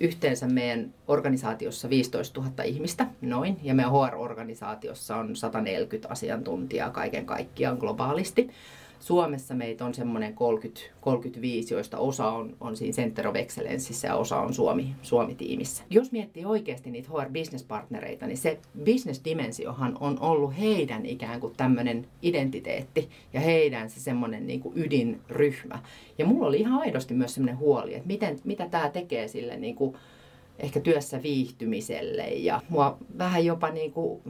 yhteensä 0.00 0.46
meidän 0.46 0.94
organisaatiossa 1.08 1.90
15 1.90 2.40
000 2.40 2.62
ihmistä, 2.62 3.06
noin, 3.20 3.60
ja 3.62 3.74
meidän 3.74 3.92
HR-organisaatiossa 3.92 5.16
on 5.16 5.36
140 5.36 6.08
asiantuntijaa 6.08 6.90
kaiken 6.90 7.26
kaikkiaan 7.26 7.78
globaalisti. 7.78 8.50
Suomessa 9.02 9.54
meitä 9.54 9.84
on 9.84 9.94
semmoinen 9.94 10.34
30, 10.34 10.80
35, 11.00 11.74
joista 11.74 11.98
osa 11.98 12.28
on, 12.28 12.56
on 12.60 12.76
siinä 12.76 12.92
Center 12.92 13.28
of 13.28 13.36
Excellenceissa 13.36 14.06
ja 14.06 14.16
osa 14.16 14.40
on 14.40 14.54
Suomi, 14.54 14.94
Suomi-tiimissä. 15.02 15.84
Jos 15.90 16.12
miettii 16.12 16.44
oikeasti 16.44 16.90
niitä 16.90 17.08
HR 17.08 17.30
Business-partnereita, 17.32 18.26
niin 18.26 18.38
se 18.38 18.58
business-dimensiohan 18.84 19.96
on 20.00 20.20
ollut 20.20 20.58
heidän 20.58 21.06
ikään 21.06 21.40
kuin 21.40 21.54
tämmöinen 21.56 22.06
identiteetti 22.22 23.08
ja 23.32 23.40
heidän 23.40 23.90
se 23.90 24.00
semmoinen 24.00 24.46
niin 24.46 24.60
kuin 24.60 24.78
ydinryhmä. 24.78 25.78
Ja 26.18 26.26
mulla 26.26 26.46
oli 26.46 26.60
ihan 26.60 26.80
aidosti 26.80 27.14
myös 27.14 27.34
semmoinen 27.34 27.58
huoli, 27.58 27.94
että 27.94 28.06
miten, 28.06 28.38
mitä 28.44 28.68
tämä 28.68 28.88
tekee 28.88 29.28
sille 29.28 29.56
niin 29.56 29.74
kuin 29.74 29.96
ehkä 30.58 30.80
työssä 30.80 31.22
viihtymiselle 31.22 32.26
ja 32.26 32.60
mua 32.68 32.98
vähän 33.18 33.44
jopa 33.44 33.70
niin 33.70 33.92
kuin 33.92 34.22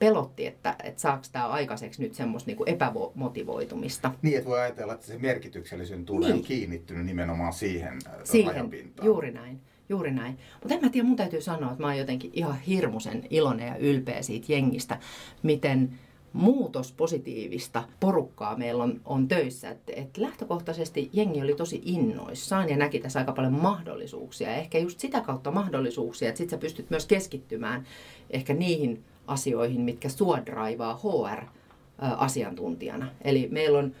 pelotti, 0.00 0.46
että, 0.46 0.76
että 0.84 1.00
saako 1.00 1.22
tämä 1.32 1.48
aikaiseksi 1.48 2.02
nyt 2.02 2.14
semmoista 2.14 2.50
niin 2.50 2.68
epämotivoitumista. 2.68 4.12
Niin, 4.22 4.38
että 4.38 4.50
voi 4.50 4.60
ajatella, 4.60 4.94
että 4.94 5.06
se 5.06 5.18
merkityksellisyyden 5.18 6.04
tulee 6.04 6.32
niin. 6.32 6.44
kiinnittynyt 6.44 7.06
nimenomaan 7.06 7.52
siihen, 7.52 7.98
siihen 8.24 8.70
juuri 9.02 9.30
näin. 9.30 9.60
Juuri 9.88 10.10
näin. 10.10 10.38
Mutta 10.62 10.74
en 10.74 10.80
mä 10.82 10.88
tiedä, 10.88 11.06
mun 11.08 11.16
täytyy 11.16 11.40
sanoa, 11.40 11.70
että 11.70 11.82
mä 11.82 11.86
oon 11.86 11.98
jotenkin 11.98 12.30
ihan 12.34 12.60
hirmuisen 12.60 13.26
iloinen 13.30 13.66
ja 13.66 13.76
ylpeä 13.76 14.22
siitä 14.22 14.52
jengistä, 14.52 14.98
miten 15.42 15.98
muutos 16.32 16.92
positiivista 16.92 17.84
porukkaa 18.00 18.56
meillä 18.56 18.84
on, 18.84 19.00
on 19.04 19.28
töissä. 19.28 19.70
Et, 19.70 19.80
et 19.86 20.16
lähtökohtaisesti 20.16 21.10
jengi 21.12 21.42
oli 21.42 21.54
tosi 21.54 21.82
innoissaan 21.84 22.68
ja 22.68 22.76
näki 22.76 22.98
tässä 22.98 23.18
aika 23.18 23.32
paljon 23.32 23.52
mahdollisuuksia. 23.52 24.50
Ja 24.50 24.56
ehkä 24.56 24.78
just 24.78 25.00
sitä 25.00 25.20
kautta 25.20 25.50
mahdollisuuksia, 25.50 26.28
että 26.28 26.38
sit 26.38 26.50
sä 26.50 26.58
pystyt 26.58 26.90
myös 26.90 27.06
keskittymään 27.06 27.86
ehkä 28.30 28.54
niihin 28.54 29.04
asioihin, 29.26 29.80
mitkä 29.80 30.08
sua 30.08 30.38
draivaa 30.46 31.00
HR-asiantuntijana. 31.02 33.10
Eli 33.24 33.48
meillä 33.50 33.78
on 33.78 33.92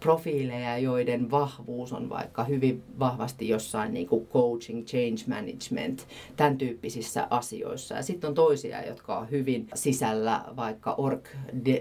profiileja, 0.00 0.78
joiden 0.78 1.30
vahvuus 1.30 1.92
on 1.92 2.08
vaikka 2.08 2.44
hyvin 2.44 2.82
vahvasti 2.98 3.48
jossain 3.48 3.94
niin 3.94 4.06
kuin 4.06 4.26
coaching, 4.26 4.84
change 4.84 5.22
management, 5.26 6.06
tämän 6.36 6.58
tyyppisissä 6.58 7.26
asioissa. 7.30 7.94
Ja 7.94 8.02
sitten 8.02 8.28
on 8.28 8.34
toisia, 8.34 8.86
jotka 8.86 9.18
on 9.18 9.30
hyvin 9.30 9.68
sisällä 9.74 10.44
vaikka 10.56 10.94
org 10.98 11.26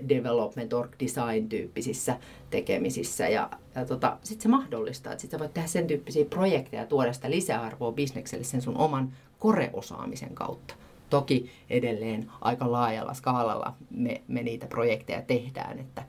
development, 0.10 0.74
org 0.74 0.92
design 1.00 1.50
tyyppisissä 1.50 2.18
tekemisissä. 2.50 3.28
Ja, 3.28 3.50
ja 3.76 3.86
tota, 3.86 4.18
sitten 4.24 4.44
se 4.44 4.50
mahdollistaa, 4.50 5.14
että 5.14 5.22
sitten 5.22 5.40
voit 5.40 5.54
tehdä 5.54 5.68
sen 5.68 5.88
tyyppisiä 5.88 6.26
projekteja 6.26 6.82
ja 6.82 6.88
tuoda 6.88 7.14
sitä 7.14 7.32
lisäarvoa 7.32 7.92
bisnekselle 7.92 8.44
sen 8.44 8.62
sun 8.62 8.78
oman 8.78 9.14
koreosaamisen 9.40 10.36
kautta. 10.36 10.76
Toki 11.10 11.52
edelleen 11.70 12.32
aika 12.42 12.72
laajalla 12.72 13.14
skaalalla 13.14 13.74
me, 13.90 14.22
me 14.28 14.44
niitä 14.44 14.68
projekteja 14.68 15.22
tehdään, 15.22 15.80
että, 15.80 16.04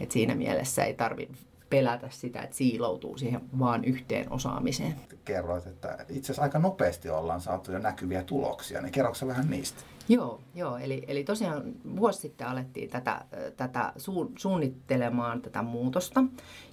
että 0.00 0.12
siinä 0.12 0.34
mielessä 0.34 0.84
ei 0.84 0.94
tarvitse 0.94 1.34
pelätä 1.70 2.08
sitä, 2.10 2.42
että 2.42 2.56
siiloutuu 2.56 3.18
siihen 3.18 3.40
vaan 3.58 3.84
yhteen 3.84 4.32
osaamiseen. 4.32 4.94
Kerroit, 5.24 5.66
että 5.66 5.98
itse 6.08 6.26
asiassa 6.26 6.42
aika 6.42 6.58
nopeasti 6.58 7.08
ollaan 7.08 7.40
saatu 7.40 7.72
jo 7.72 7.78
näkyviä 7.78 8.22
tuloksia, 8.22 8.80
niin 8.80 8.92
kerroksä 8.92 9.26
vähän 9.26 9.50
niistä? 9.50 9.82
Joo, 10.08 10.40
joo 10.54 10.76
eli, 10.76 11.04
eli 11.06 11.24
tosiaan 11.24 11.62
vuosi 11.96 12.20
sitten 12.20 12.46
alettiin 12.46 12.90
tätä, 12.90 13.24
tätä 13.56 13.92
su, 13.96 14.32
suunnittelemaan 14.36 15.42
tätä 15.42 15.62
muutosta 15.62 16.24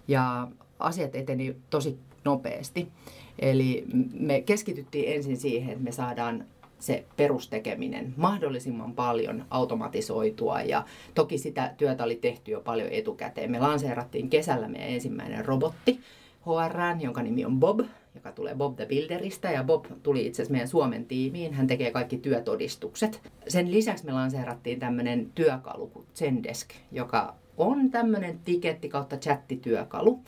ja 0.07 0.47
asiat 0.79 1.15
eteni 1.15 1.55
tosi 1.69 1.99
nopeasti. 2.25 2.91
Eli 3.39 3.85
me 4.19 4.41
keskityttiin 4.41 5.15
ensin 5.15 5.37
siihen, 5.37 5.69
että 5.69 5.83
me 5.83 5.91
saadaan 5.91 6.45
se 6.79 7.05
perustekeminen 7.17 8.13
mahdollisimman 8.17 8.93
paljon 8.93 9.45
automatisoitua 9.49 10.61
ja 10.61 10.83
toki 11.15 11.37
sitä 11.37 11.73
työtä 11.77 12.03
oli 12.03 12.15
tehty 12.15 12.51
jo 12.51 12.61
paljon 12.61 12.89
etukäteen. 12.91 13.51
Me 13.51 13.59
lanseerattiin 13.59 14.29
kesällä 14.29 14.67
meidän 14.67 14.89
ensimmäinen 14.89 15.45
robotti 15.45 15.99
HR, 16.45 17.03
jonka 17.03 17.21
nimi 17.23 17.45
on 17.45 17.59
Bob, 17.59 17.79
joka 18.15 18.31
tulee 18.31 18.55
Bob 18.55 18.75
the 18.75 18.85
Builderista 18.85 19.47
ja 19.47 19.63
Bob 19.63 19.85
tuli 20.03 20.25
itse 20.25 20.41
asiassa 20.41 20.51
meidän 20.51 20.67
Suomen 20.67 21.05
tiimiin. 21.05 21.53
Hän 21.53 21.67
tekee 21.67 21.91
kaikki 21.91 22.17
työtodistukset. 22.17 23.21
Sen 23.47 23.71
lisäksi 23.71 24.05
me 24.05 24.11
lanseerattiin 24.11 24.79
tämmöinen 24.79 25.31
työkalu 25.35 25.87
kuin 25.87 26.05
Zendesk, 26.15 26.69
joka 26.91 27.35
on 27.57 27.91
tämmöinen 27.91 28.39
tiketti 28.45 28.89
kautta 28.89 29.17
chattityökalu 29.17 30.19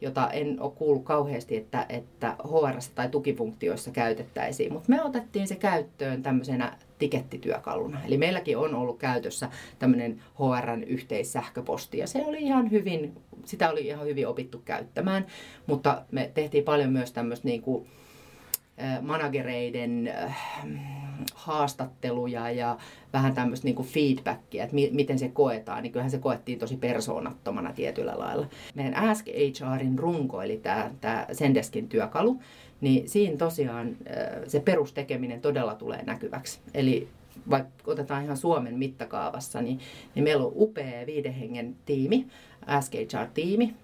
jota 0.00 0.30
en 0.30 0.60
ole 0.60 0.72
kuullut 0.72 1.04
kauheasti, 1.04 1.56
että, 1.56 1.86
että 1.88 2.36
HR 2.44 2.80
tai 2.94 3.08
tukifunktioissa 3.08 3.90
käytettäisiin. 3.90 4.72
Mutta 4.72 4.88
me 4.88 5.02
otettiin 5.02 5.48
se 5.48 5.56
käyttöön 5.56 6.22
tämmöisenä 6.22 6.78
tikettityökaluna. 6.98 8.00
Eli 8.06 8.18
meilläkin 8.18 8.58
on 8.58 8.74
ollut 8.74 8.98
käytössä 8.98 9.50
tämmöinen 9.78 10.22
HRn 10.38 10.82
yhteissähköposti 10.82 11.98
ja 11.98 12.06
se 12.06 12.24
oli 12.26 12.38
ihan 12.38 12.70
hyvin, 12.70 13.12
sitä 13.44 13.70
oli 13.70 13.86
ihan 13.86 14.06
hyvin 14.06 14.28
opittu 14.28 14.62
käyttämään, 14.64 15.26
mutta 15.66 16.02
me 16.10 16.30
tehtiin 16.34 16.64
paljon 16.64 16.92
myös 16.92 17.12
tämmöistä 17.12 17.48
niin 17.48 17.62
kuin, 17.62 17.86
managereiden 19.00 20.14
haastatteluja 21.34 22.50
ja 22.50 22.78
vähän 23.12 23.34
tämmöistä 23.34 23.64
niin 23.64 23.84
feedbackia, 23.84 24.64
että 24.64 24.74
mi- 24.74 24.90
miten 24.92 25.18
se 25.18 25.28
koetaan, 25.28 25.82
niin 25.82 25.92
kyllähän 25.92 26.10
se 26.10 26.18
koettiin 26.18 26.58
tosi 26.58 26.76
persoonattomana 26.76 27.72
tietyllä 27.72 28.18
lailla. 28.18 28.46
Meidän 28.74 28.94
Ask 28.94 29.26
HRin 29.74 29.98
runko, 29.98 30.42
eli 30.42 30.56
tämä, 30.56 30.90
tämä 31.00 31.26
Sendeskin 31.32 31.88
työkalu, 31.88 32.40
niin 32.80 33.08
siinä 33.08 33.36
tosiaan 33.36 33.96
se 34.48 34.60
perustekeminen 34.60 35.40
todella 35.40 35.74
tulee 35.74 36.02
näkyväksi. 36.04 36.58
Eli 36.74 37.08
vaikka 37.50 37.70
otetaan 37.86 38.24
ihan 38.24 38.36
Suomen 38.36 38.78
mittakaavassa, 38.78 39.62
niin, 39.62 39.80
niin 40.14 40.24
meillä 40.24 40.44
on 40.44 40.52
upea 40.54 41.06
viiden 41.06 41.32
hengen 41.32 41.76
tiimi, 41.86 42.26
SKHR-tiimi, 42.80 43.74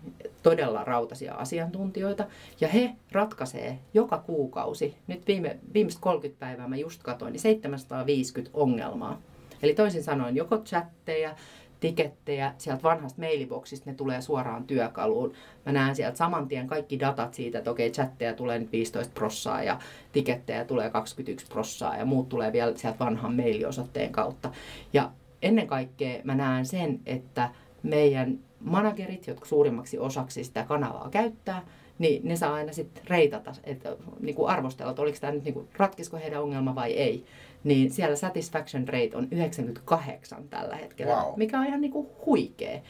todella 0.43 0.85
rautaisia 0.85 1.35
asiantuntijoita, 1.35 2.27
ja 2.61 2.69
he 2.69 2.93
ratkaisee 3.13 3.79
joka 3.95 4.19
kuukausi, 4.19 4.95
nyt 5.07 5.27
viime, 5.27 5.59
viimeiset 5.75 6.01
30 6.01 6.41
päivää 6.41 6.69
mä 6.69 6.77
just 6.77 7.03
katsoin, 7.03 7.33
niin 7.33 7.41
750 7.41 8.51
ongelmaa. 8.55 9.21
Eli 9.63 9.75
toisin 9.75 10.03
sanoen 10.03 10.37
joko 10.37 10.59
chatteja, 10.59 11.37
tikettejä 11.83 12.55
sieltä 12.59 12.83
vanhasta 12.83 13.21
mailiboksista, 13.21 13.91
ne 13.91 13.97
tulee 13.97 14.21
suoraan 14.21 14.65
työkaluun. 14.65 15.33
Mä 15.67 15.73
näen 15.73 15.97
sieltä 15.97 16.17
saman 16.17 16.49
tien 16.49 16.67
kaikki 16.67 17.01
datat 17.01 17.35
siitä, 17.35 17.59
että 17.59 17.71
okei, 17.71 17.91
chatteja 17.91 18.35
tulee 18.35 18.59
nyt 18.59 18.73
15 18.73 19.13
prossaa 19.15 19.63
ja 19.63 19.79
tikettejä 20.13 20.65
tulee 20.65 20.91
21 20.91 21.47
prossaa 21.47 21.97
ja 21.97 22.05
muut 22.05 22.29
tulee 22.29 22.53
vielä 22.53 22.77
sieltä 22.77 22.99
vanhan 22.99 23.35
mailiosoitteen 23.35 24.13
kautta. 24.13 24.51
Ja 24.93 25.11
ennen 25.43 25.67
kaikkea 25.67 26.21
mä 26.25 26.35
näen 26.35 26.67
sen, 26.67 27.01
että 27.07 27.51
meidän 27.83 28.39
managerit, 28.61 29.27
jotka 29.27 29.47
suurimmaksi 29.47 29.99
osaksi 29.99 30.45
sitä 30.45 30.65
kanavaa 30.65 31.09
käyttää, 31.11 31.63
niin 31.99 32.29
ne 32.29 32.37
saa 32.37 32.55
aina 32.55 32.73
sitten 32.73 33.07
reitata, 33.07 33.53
että 33.65 33.97
niin 34.21 34.35
kuin 34.35 34.49
arvostella, 34.49 34.91
että 34.91 35.03
oliko 35.03 35.19
tämä 35.21 35.33
nyt 35.33 35.45
niin 35.45 35.55
kuin, 35.55 35.69
ratkisko 35.77 36.17
heidän 36.17 36.43
ongelma 36.43 36.75
vai 36.75 36.93
ei. 36.93 37.25
Niin 37.65 37.91
siellä 37.91 38.17
satisfaction 38.17 38.89
rate 38.89 39.11
on 39.15 39.29
98 39.31 40.49
tällä 40.49 40.77
hetkellä, 40.77 41.15
Wow. 41.15 41.33
mikä 41.37 41.61
on 41.61 41.67
ihan 41.67 41.81
niin 41.81 41.93
kuin 41.93 42.09
huikea. 42.27 42.81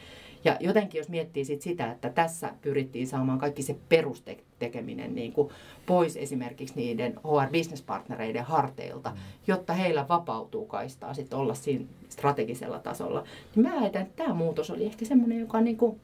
Ja 0.45 0.57
jotenkin 0.59 0.99
jos 0.99 1.09
miettii 1.09 1.45
sit 1.45 1.61
sitä, 1.61 1.91
että 1.91 2.09
tässä 2.09 2.53
pyrittiin 2.61 3.07
saamaan 3.07 3.39
kaikki 3.39 3.61
se 3.63 3.75
perustekeminen 3.89 5.15
niin 5.15 5.33
kuin 5.33 5.49
pois 5.85 6.17
esimerkiksi 6.17 6.75
niiden 6.75 7.13
HR-business-partnereiden 7.15 8.43
harteilta, 8.43 9.09
mm. 9.09 9.17
jotta 9.47 9.73
heillä 9.73 10.05
vapautuu 10.09 10.65
kaistaa 10.65 11.13
sit 11.13 11.33
olla 11.33 11.53
siinä 11.53 11.85
strategisella 12.09 12.79
tasolla. 12.79 13.23
Niin 13.55 13.67
mä 13.67 13.79
ajattelen, 13.79 14.07
että 14.07 14.23
tämä 14.23 14.33
muutos 14.33 14.71
oli 14.71 14.85
ehkä 14.85 15.05
semmoinen, 15.05 15.39
joka 15.39 15.61
niin 15.61 15.77
kuin 15.77 15.99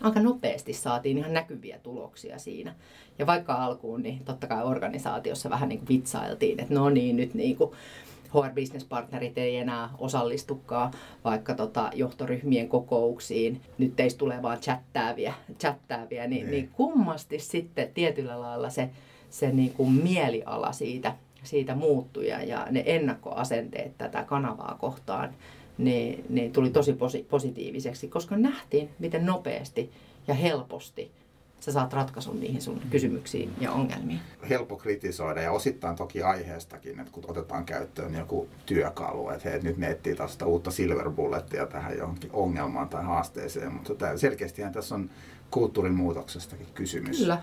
aika 0.00 0.20
nopeasti 0.20 0.72
saatiin 0.72 1.18
ihan 1.18 1.32
näkyviä 1.32 1.78
tuloksia 1.82 2.38
siinä. 2.38 2.74
Ja 3.18 3.26
vaikka 3.26 3.54
alkuun, 3.54 4.02
niin 4.02 4.24
totta 4.24 4.46
kai 4.46 4.64
organisaatiossa 4.64 5.50
vähän 5.50 5.68
niin 5.68 5.78
kuin 5.78 5.88
vitsailtiin, 5.88 6.60
että 6.60 6.74
no 6.74 6.90
niin, 6.90 7.16
nyt 7.16 7.34
niin 7.34 7.56
kuin 7.56 7.70
HR-business-partnerit 8.34 9.38
ei 9.38 9.56
enää 9.56 9.90
osallistukaan 9.98 10.92
vaikka 11.24 11.54
tota 11.54 11.90
johtoryhmien 11.94 12.68
kokouksiin. 12.68 13.60
Nyt 13.78 13.96
teistä 13.96 14.18
tulee 14.18 14.42
vaan 14.42 14.58
chattääviä, 14.58 15.34
chattääviä 15.60 16.26
niin, 16.26 16.40
Niin. 16.46 16.50
niin 16.50 16.68
kummasti 16.72 17.38
sitten 17.38 17.90
tietyllä 17.94 18.40
lailla 18.40 18.70
se, 18.70 18.90
se 19.30 19.52
niin 19.52 19.72
kuin 19.72 19.90
mieliala 19.92 20.72
siitä, 20.72 21.14
siitä 21.42 21.74
muuttui 21.74 22.28
ja, 22.28 22.42
ja 22.42 22.66
ne 22.70 22.82
ennakkoasenteet 22.86 23.98
tätä 23.98 24.24
kanavaa 24.24 24.76
kohtaan 24.80 25.34
niin, 25.78 26.24
niin 26.28 26.52
tuli 26.52 26.70
tosi 26.70 26.92
posi- 26.92 27.26
positiiviseksi, 27.30 28.08
koska 28.08 28.36
nähtiin, 28.36 28.90
miten 28.98 29.26
nopeasti 29.26 29.90
ja 30.28 30.34
helposti 30.34 31.10
sä 31.60 31.72
saat 31.72 31.92
ratkaisun 31.92 32.40
niihin 32.40 32.62
sun 32.62 32.80
kysymyksiin 32.90 33.52
ja 33.60 33.72
ongelmiin. 33.72 34.20
helppo 34.50 34.76
kritisoida 34.76 35.42
ja 35.42 35.52
osittain 35.52 35.96
toki 35.96 36.22
aiheestakin, 36.22 37.00
että 37.00 37.12
kun 37.12 37.24
otetaan 37.28 37.64
käyttöön 37.64 38.14
joku 38.14 38.48
työkalu, 38.66 39.30
että 39.30 39.50
hei, 39.50 39.62
nyt 39.62 39.76
ne 39.76 39.90
etsii 39.90 40.14
taas 40.14 40.32
sitä 40.32 40.46
uutta 40.46 40.70
silver 40.70 41.10
bullettia 41.10 41.66
tähän 41.66 41.98
johonkin 41.98 42.30
ongelmaan 42.32 42.88
tai 42.88 43.04
haasteeseen, 43.04 43.72
mutta 43.72 44.16
selkeästihän 44.16 44.72
tässä 44.72 44.94
on 44.94 45.10
kulttuurin 45.50 45.94
muutoksestakin 45.94 46.66
kysymys. 46.74 47.18
Kyllä. 47.18 47.42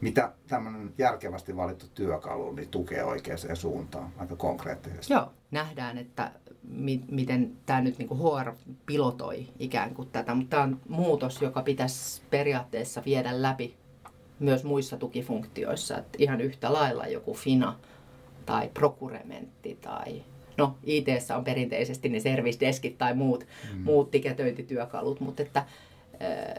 Mitä 0.00 0.32
tämmöinen 0.46 0.92
järkevästi 0.98 1.56
valittu 1.56 1.86
työkalu 1.94 2.52
niin 2.52 2.68
tukee 2.68 3.04
oikeaan 3.04 3.38
suuntaan 3.54 4.12
aika 4.18 4.36
konkreettisesti? 4.36 5.12
Joo, 5.12 5.32
nähdään, 5.50 5.98
että 5.98 6.30
mi- 6.62 7.04
miten 7.10 7.52
tämä 7.66 7.80
nyt 7.80 7.98
niin 7.98 8.08
HR 8.10 8.52
pilotoi 8.86 9.46
ikään 9.58 9.94
kuin 9.94 10.08
tätä, 10.12 10.34
mutta 10.34 10.50
tämä 10.50 10.62
on 10.62 10.80
muutos, 10.88 11.42
joka 11.42 11.62
pitäisi 11.62 12.22
periaatteessa 12.30 13.02
viedä 13.06 13.42
läpi 13.42 13.76
myös 14.38 14.64
muissa 14.64 14.96
tukifunktioissa, 14.96 15.98
että 15.98 16.18
ihan 16.18 16.40
yhtä 16.40 16.72
lailla 16.72 17.06
joku 17.06 17.34
FINA 17.34 17.78
tai 18.46 18.70
prokurementti 18.74 19.78
tai 19.80 20.22
no 20.56 20.76
it 20.82 21.06
on 21.36 21.44
perinteisesti 21.44 22.08
ne 22.08 22.20
service 22.20 22.60
deskit 22.60 22.98
tai 22.98 23.14
muut, 23.14 23.46
mm. 23.74 23.82
muut 23.82 24.10
tiketöintityökalut, 24.10 25.20
mutta 25.20 25.42
että 25.42 25.66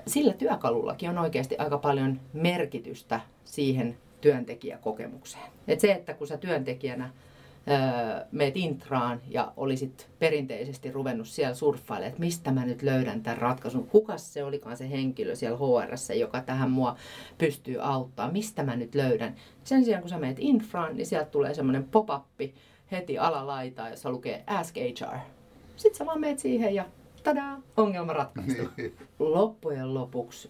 sillä 0.08 0.34
työkalullakin 0.34 1.10
on 1.10 1.18
oikeasti 1.18 1.58
aika 1.58 1.78
paljon 1.78 2.20
merkitystä 2.34 3.22
siihen 3.44 3.98
työntekijäkokemukseen. 4.22 5.44
Et 5.68 5.80
se, 5.80 5.92
että 5.92 6.14
kun 6.14 6.28
sä 6.28 6.38
työntekijänä 6.38 7.10
meet 8.32 8.58
intraan 8.58 9.22
ja 9.30 9.54
olisit 9.58 10.08
perinteisesti 10.20 10.92
ruvennut 10.92 11.28
siellä 11.28 11.56
surffailemaan, 11.56 12.10
että 12.10 12.20
mistä 12.20 12.52
mä 12.52 12.66
nyt 12.66 12.82
löydän 12.82 13.24
tämän 13.24 13.38
ratkaisun. 13.38 13.88
Kuka 13.88 14.18
se 14.18 14.44
olikaan 14.44 14.78
se 14.78 14.90
henkilö 14.90 15.36
siellä 15.36 15.58
HR, 15.58 16.14
joka 16.16 16.42
tähän 16.42 16.72
mua 16.72 16.96
pystyy 17.38 17.78
auttaa, 17.82 18.32
mistä 18.32 18.64
mä 18.64 18.76
nyt 18.76 18.96
löydän. 18.96 19.36
Sen 19.64 19.86
sijaan 19.86 20.02
kun 20.02 20.10
sä 20.10 20.18
meet 20.18 20.38
infraan, 20.40 20.96
niin 20.96 21.06
sieltä 21.06 21.30
tulee 21.30 21.54
semmoinen 21.54 21.84
pop-appi 21.84 22.54
heti 22.92 23.18
alalaitaan, 23.18 23.90
jossa 23.90 24.12
lukee 24.12 24.44
Ask 24.48 24.76
HR. 24.76 25.18
Sitten 25.76 25.98
sä 25.98 26.06
vaan 26.06 26.20
meet 26.20 26.40
siihen 26.40 26.76
ja 26.76 26.86
tadaa, 27.26 27.62
ongelma 27.78 28.14
ratkaistu. 28.14 28.64
Loppujen 29.20 29.94
lopuksi 29.94 30.50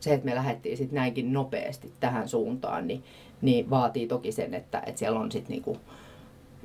se, 0.00 0.14
että 0.14 0.24
me 0.24 0.34
lähdettiin 0.34 0.76
sitten 0.76 0.96
näinkin 0.96 1.32
nopeasti 1.32 1.92
tähän 2.00 2.28
suuntaan, 2.28 2.86
niin, 2.86 3.04
niin 3.42 3.70
vaatii 3.70 4.06
toki 4.06 4.32
sen, 4.32 4.54
että, 4.54 4.82
että 4.86 4.98
siellä 4.98 5.20
on 5.20 5.32
sitten 5.32 5.50
niinku 5.50 5.76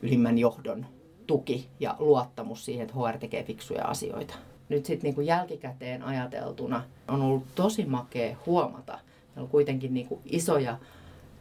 ylimmän 0.01 0.37
johdon 0.37 0.85
tuki 1.27 1.67
ja 1.79 1.95
luottamus 1.99 2.65
siihen, 2.65 2.83
että 2.83 2.95
HR 2.95 3.17
tekee 3.17 3.43
fiksuja 3.43 3.85
asioita. 3.85 4.35
Nyt 4.69 4.85
sitten 4.85 5.07
niinku 5.07 5.21
jälkikäteen 5.21 6.03
ajateltuna 6.03 6.83
on 7.07 7.21
ollut 7.21 7.43
tosi 7.55 7.85
makea 7.85 8.35
huomata, 8.45 8.93
meillä 8.93 9.43
on 9.43 9.49
kuitenkin 9.49 9.93
niinku 9.93 10.21
isoja 10.25 10.77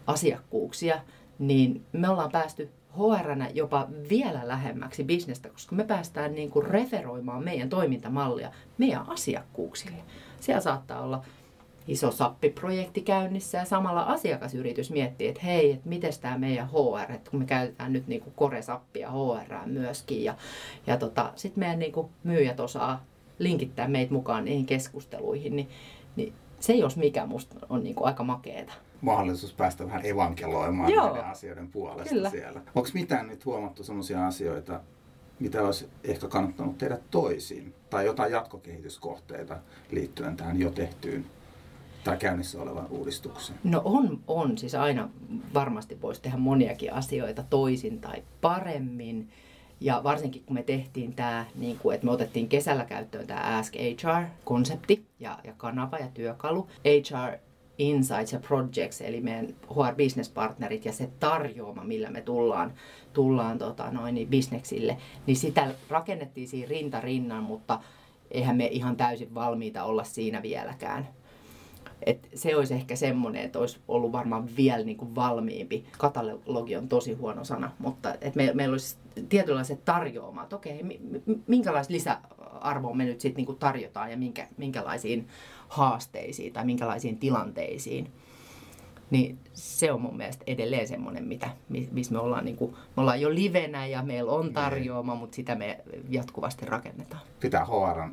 asiakkuuksia, 0.07 1.01
niin 1.39 1.83
me 1.93 2.09
ollaan 2.09 2.33
päästy 2.33 2.71
hr 2.97 3.27
jopa 3.55 3.89
vielä 4.11 4.41
lähemmäksi 4.49 5.05
bisnestä, 5.05 5.49
koska 5.49 5.77
me 5.77 5.85
päästään 5.85 6.35
niin 6.35 6.51
kuin 6.51 6.67
referoimaan 6.67 7.45
meidän 7.45 7.69
toimintamallia 7.69 8.51
meidän 8.79 9.09
asiakkuuksille. 9.09 10.03
Siellä 10.41 10.61
saattaa 10.61 11.01
olla 11.01 11.25
iso 11.89 12.11
sappiprojekti 12.11 13.01
käynnissä 13.01 13.59
ja 13.59 13.65
samalla 13.65 14.03
asiakasyritys 14.03 14.91
miettii, 14.91 15.29
että 15.29 15.41
hei, 15.45 15.73
että 15.73 15.89
miten 15.89 16.13
tämä 16.21 16.39
meidän 16.39 16.69
HR, 16.69 17.13
että 17.13 17.31
kun 17.31 17.41
me 17.41 17.47
käytetään 17.47 17.93
nyt 17.93 18.07
niin 18.07 18.21
kuin 18.21 18.35
Kore-sappia 18.37 19.11
HR 19.11 19.55
myöskin 19.67 20.25
ja, 20.25 20.35
ja 20.87 20.97
tota, 20.97 21.33
sitten 21.37 21.61
meidän 21.61 21.79
niin 21.79 21.93
kuin 21.93 22.09
myyjät 22.25 22.61
osaa 22.61 23.05
linkittää 23.39 23.89
meitä 23.89 24.13
mukaan 24.13 24.45
niihin 24.45 24.67
keskusteluihin, 24.67 25.57
niin, 25.57 25.69
niin 26.17 26.33
se 26.61 26.73
jos 26.73 26.97
mikä 26.97 27.27
musta 27.27 27.55
on 27.69 27.85
niin 27.85 27.95
kuin 27.95 28.07
aika 28.07 28.25
makeeta. 28.25 28.73
Mahdollisuus 29.05 29.53
päästä 29.53 29.87
vähän 29.87 30.07
evankeloimaan 30.07 30.93
Joo. 30.93 31.07
näiden 31.07 31.25
asioiden 31.25 31.69
puolesta 31.69 32.14
Kyllä. 32.14 32.31
siellä. 32.31 32.61
Onko 32.75 32.88
mitään 32.95 33.27
nyt 33.27 33.45
huomattu 33.45 33.85
sellaisia 33.85 34.27
asioita, 34.27 34.81
mitä 35.40 35.62
olisi 35.62 35.88
ehkä 36.05 36.29
kannattanut 36.29 36.79
tehdä 36.79 36.99
toisin? 37.11 37.75
Tai 37.90 38.07
jotain 38.07 38.33
jatkokehityskohteita 38.33 39.57
liittyen 39.90 40.37
tähän 40.37 40.61
jo 40.61 40.71
tehtyyn 40.71 41.27
tai 42.05 42.17
käynnissä 42.17 42.62
olevan 42.62 42.87
uudistukseen? 42.90 43.59
No 43.64 43.83
on, 43.85 44.21
on. 44.29 44.59
Siis 44.59 44.75
aina 44.75 45.09
varmasti 45.55 46.03
voisi 46.03 46.23
tehdä 46.23 46.37
moniakin 46.37 46.93
asioita 46.93 47.43
toisin 47.51 48.01
tai 48.01 48.23
paremmin. 48.40 49.29
Ja 49.81 50.01
varsinkin 50.05 50.43
kun 50.47 50.55
me 50.55 50.62
tehtiin 50.62 51.14
tämä, 51.14 51.45
niin 51.55 51.79
kuin, 51.79 51.95
että 51.95 52.05
me 52.05 52.12
otettiin 52.12 52.49
kesällä 52.49 52.85
käyttöön 52.85 53.27
tämä 53.27 53.59
Ask 53.59 53.75
HR-konsepti 53.75 55.05
ja, 55.21 55.38
ja 55.45 55.53
kanava 55.57 55.99
ja 55.99 56.09
työkalu. 56.14 56.69
HR 56.85 57.38
Insights 57.79 58.33
ja 58.33 58.41
Projects, 58.41 59.01
eli 59.01 59.21
meidän 59.21 59.47
HR 59.71 59.95
Business 59.97 60.31
Partnerit 60.31 60.85
ja 60.85 60.93
se 60.93 61.11
tarjoama, 61.21 61.85
millä 61.85 62.11
me 62.11 62.21
tullaan, 62.23 62.73
tullaan 63.13 63.59
tota, 63.59 63.91
noin, 63.91 64.15
niin 64.15 64.29
bisneksille, 64.29 64.97
niin 65.27 65.37
sitä 65.37 65.75
rakennettiin 65.89 66.49
siinä 66.49 66.69
rinta 66.69 67.01
rinnan, 67.01 67.43
mutta 67.43 67.81
eihän 68.31 68.57
me 68.57 68.67
ihan 68.67 68.97
täysin 68.97 69.35
valmiita 69.35 69.85
olla 69.85 70.05
siinä 70.05 70.43
vieläkään. 70.43 71.09
Et 72.07 72.29
se 72.35 72.57
olisi 72.57 72.75
ehkä 72.75 72.97
semmoinen, 72.97 73.45
että 73.45 73.59
olisi 73.59 73.81
ollut 73.89 74.13
varmaan 74.13 74.49
vielä 74.57 74.85
niin 74.85 74.97
kuin 74.97 75.15
valmiimpi. 75.15 75.85
Katalogi 75.99 76.77
on 76.77 76.89
tosi 76.89 77.13
huono 77.13 77.45
sana, 77.45 77.71
mutta 77.79 78.15
että 78.15 78.33
me, 78.35 78.51
meillä 78.55 78.75
olisi 78.75 78.97
tietynlaiset 79.29 79.85
tarjoamat. 79.85 80.53
Okei, 80.53 80.83
mi- 80.83 81.01
mi- 81.27 81.43
lisäarvoa 82.64 82.94
me 82.94 83.05
nyt 83.05 83.20
sitten 83.20 83.37
niin 83.37 83.46
kuin 83.46 83.59
tarjotaan 83.59 84.11
ja 84.11 84.16
minkä, 84.16 84.48
minkälaisiin 84.57 85.29
haasteisiin 85.68 86.53
tai 86.53 86.64
minkälaisiin 86.64 87.18
tilanteisiin. 87.18 88.12
Niin 89.11 89.38
se 89.53 89.92
on 89.92 90.00
mun 90.00 90.16
mielestä 90.16 90.44
edelleen 90.46 90.88
semmoinen, 90.88 91.24
mitä, 91.24 91.50
mi- 91.68 91.88
missä 91.92 92.12
me 92.12 92.18
ollaan, 92.18 92.44
niin 92.44 92.57
kuin, 92.57 92.72
me 92.72 93.00
ollaan 93.00 93.20
jo 93.20 93.35
livenä 93.35 93.87
ja 93.87 94.03
meillä 94.03 94.33
on 94.33 94.53
tarjoama, 94.53 95.14
mutta 95.14 95.37
sitä 95.37 95.55
me 95.55 95.81
jatkuvasti 96.09 96.66
rakennetaan. 96.66 97.22
Pitää 97.40 97.64
HR 97.64 98.11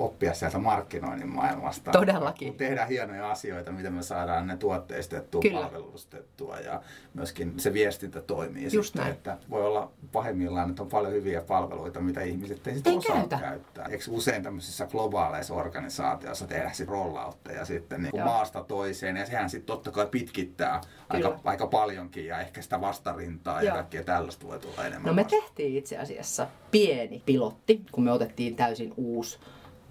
oppia 0.00 0.34
sieltä 0.34 0.58
markkinoinnin 0.58 1.28
maailmasta. 1.28 1.90
Todellakin. 1.90 2.48
Kun 2.48 2.56
tehdään 2.58 2.88
hienoja 2.88 3.30
asioita, 3.30 3.72
miten 3.72 3.92
me 3.92 4.02
saadaan 4.02 4.46
ne 4.46 4.56
tuotteistettua, 4.56 5.40
Kyllä. 5.42 5.60
palvelustettua 5.60 6.58
ja 6.60 6.82
myöskin 7.14 7.54
se 7.60 7.72
viestintä 7.72 8.22
toimii. 8.22 8.68
Just 8.72 8.86
sitten, 8.86 9.02
näin. 9.02 9.12
Että 9.12 9.38
voi 9.50 9.66
olla 9.66 9.90
pahimmillaan, 10.12 10.70
että 10.70 10.82
on 10.82 10.88
paljon 10.88 11.12
hyviä 11.12 11.40
palveluita, 11.40 12.00
mitä 12.00 12.20
ihmiset 12.22 12.66
ei, 12.66 12.74
sitten 12.74 12.98
osaa 12.98 13.16
käytä. 13.16 13.38
käyttää. 13.38 13.86
Eikö 13.90 14.04
usein 14.10 14.42
tämmöisissä 14.42 14.86
globaaleissa 14.86 15.54
organisaatioissa 15.54 16.46
tehdä 16.46 16.68
sitten 16.68 16.88
rolloutteja 16.88 17.64
sitten 17.64 18.02
niin 18.02 18.10
kuin 18.10 18.24
maasta 18.24 18.62
toiseen 18.64 19.16
ja 19.16 19.26
sehän 19.26 19.50
sitten 19.50 19.66
totta 19.66 19.90
kai 19.90 20.06
pitkittää 20.06 20.80
aika, 21.08 21.28
Kyllä. 21.28 21.40
aika 21.44 21.66
paljonkin 21.66 22.26
ja 22.26 22.40
ehkä 22.40 22.62
sitä 22.62 22.80
vastarintaa 22.80 23.62
ja 23.62 23.68
Joo. 23.68 23.74
kaikkea 23.74 24.04
tällaista 24.04 24.46
voi 24.46 24.58
tulla 24.58 24.86
enemmän 24.86 25.02
No 25.10 25.12
me 25.14 25.22
vastaan. 25.22 25.42
tehtiin 25.42 25.76
itse 25.78 25.98
asiassa 25.98 26.46
pieni 26.70 27.22
pilotti, 27.26 27.80
kun 27.92 28.04
me 28.04 28.12
otettiin 28.12 28.56
täysin 28.56 28.94
uusi 28.96 29.38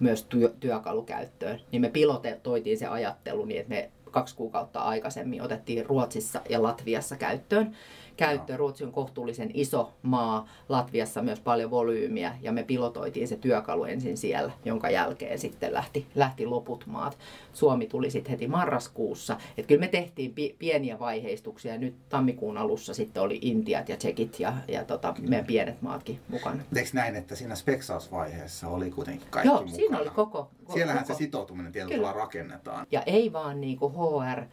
myös 0.00 0.24
työ, 0.24 0.54
työkalu 0.60 1.02
käyttöön, 1.02 1.60
niin 1.72 1.82
me 1.82 1.88
pilotoitiin 1.88 2.78
se 2.78 2.86
ajattelu 2.86 3.44
niin, 3.44 3.60
että 3.60 3.74
me 3.74 3.90
kaksi 4.10 4.36
kuukautta 4.36 4.80
aikaisemmin 4.80 5.42
otettiin 5.42 5.86
Ruotsissa 5.86 6.40
ja 6.48 6.62
Latviassa 6.62 7.16
käyttöön, 7.16 7.76
käyttöön. 8.20 8.58
Ruotsi 8.58 8.84
on 8.84 8.92
kohtuullisen 8.92 9.50
iso 9.54 9.92
maa, 10.02 10.48
Latviassa 10.68 11.22
myös 11.22 11.40
paljon 11.40 11.70
volyymiä 11.70 12.36
ja 12.42 12.52
me 12.52 12.62
pilotoitiin 12.62 13.28
se 13.28 13.36
työkalu 13.36 13.84
ensin 13.84 14.16
siellä, 14.16 14.52
jonka 14.64 14.90
jälkeen 14.90 15.38
sitten 15.38 15.72
lähti, 15.72 16.06
lähti 16.14 16.46
loput 16.46 16.86
maat. 16.86 17.18
Suomi 17.52 17.86
tuli 17.86 18.10
sitten 18.10 18.30
heti 18.30 18.48
marraskuussa. 18.48 19.36
Et 19.58 19.66
kyllä 19.66 19.80
me 19.80 19.88
tehtiin 19.88 20.34
pi- 20.34 20.56
pieniä 20.58 20.98
vaiheistuksia. 20.98 21.78
Nyt 21.78 21.94
tammikuun 22.08 22.58
alussa 22.58 22.94
sitten 22.94 23.22
oli 23.22 23.38
Intiat 23.42 23.88
ja 23.88 23.96
Tsekit 23.96 24.40
ja, 24.40 24.52
ja 24.68 24.84
tota, 24.84 25.14
meidän 25.28 25.46
pienet 25.46 25.82
maatkin 25.82 26.20
mukana. 26.28 26.62
Eikö 26.76 26.90
näin, 26.92 27.16
että 27.16 27.34
siinä 27.34 27.54
speksausvaiheessa 27.54 28.68
oli 28.68 28.90
kuitenkin 28.90 29.28
kaikki 29.30 29.48
Joo, 29.48 29.56
mukana? 29.56 29.76
siinä 29.76 29.98
oli 29.98 30.10
koko. 30.10 30.50
Siellähän 30.72 31.02
koko. 31.02 31.14
se 31.14 31.18
sitoutuminen 31.18 31.72
tietyllä 31.72 32.12
rakennetaan. 32.12 32.86
Ja 32.90 33.02
ei 33.02 33.32
vaan 33.32 33.60
niin 33.60 33.78
kuin 33.78 33.92
HR 33.94 34.44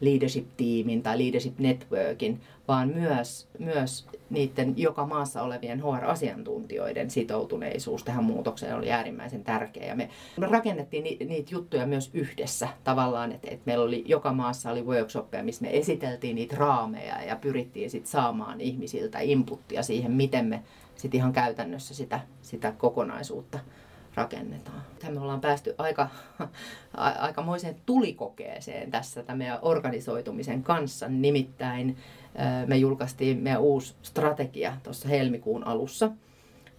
leadership-tiimin 0.00 1.02
tai 1.02 1.18
leadership 1.18 1.58
networkin, 1.58 2.40
vaan 2.68 2.88
myös, 2.88 3.48
myös 3.58 4.06
niiden 4.30 4.74
joka 4.76 5.06
maassa 5.06 5.42
olevien 5.42 5.82
HR-asiantuntijoiden 5.82 7.10
sitoutuneisuus 7.10 8.04
tähän 8.04 8.24
muutokseen 8.24 8.76
oli 8.76 8.92
äärimmäisen 8.92 9.44
tärkeä. 9.44 9.86
Ja 9.86 9.96
me, 9.96 10.08
rakennettiin 10.36 11.04
ni, 11.04 11.16
niitä 11.28 11.54
juttuja 11.54 11.86
myös 11.86 12.10
yhdessä 12.14 12.68
tavallaan, 12.84 13.32
että, 13.32 13.48
että 13.50 13.62
meillä 13.66 13.84
oli 13.84 14.04
joka 14.06 14.32
maassa 14.32 14.70
oli 14.70 14.82
workshoppeja, 14.82 15.44
missä 15.44 15.62
me 15.62 15.78
esiteltiin 15.78 16.36
niitä 16.36 16.56
raameja 16.56 17.22
ja 17.22 17.36
pyrittiin 17.36 17.90
sit 17.90 18.06
saamaan 18.06 18.60
ihmisiltä 18.60 19.20
inputtia 19.20 19.82
siihen, 19.82 20.12
miten 20.12 20.46
me 20.46 20.62
sitten 20.96 21.18
ihan 21.18 21.32
käytännössä 21.32 21.94
sitä, 21.94 22.20
sitä 22.42 22.72
kokonaisuutta 22.72 23.58
rakennetaan. 24.20 24.82
Me 25.08 25.20
ollaan 25.20 25.40
päästy 25.40 25.74
aika, 25.78 26.08
aikamoiseen 27.18 27.76
tulikokeeseen 27.86 28.90
tässä 28.90 29.22
tämän 29.22 29.38
meidän 29.38 29.58
organisoitumisen 29.62 30.62
kanssa. 30.62 31.08
Nimittäin 31.08 31.96
me 32.66 32.76
julkaistiin 32.76 33.38
meidän 33.38 33.60
uusi 33.60 33.94
strategia 34.02 34.76
tuossa 34.82 35.08
helmikuun 35.08 35.66
alussa. 35.66 36.10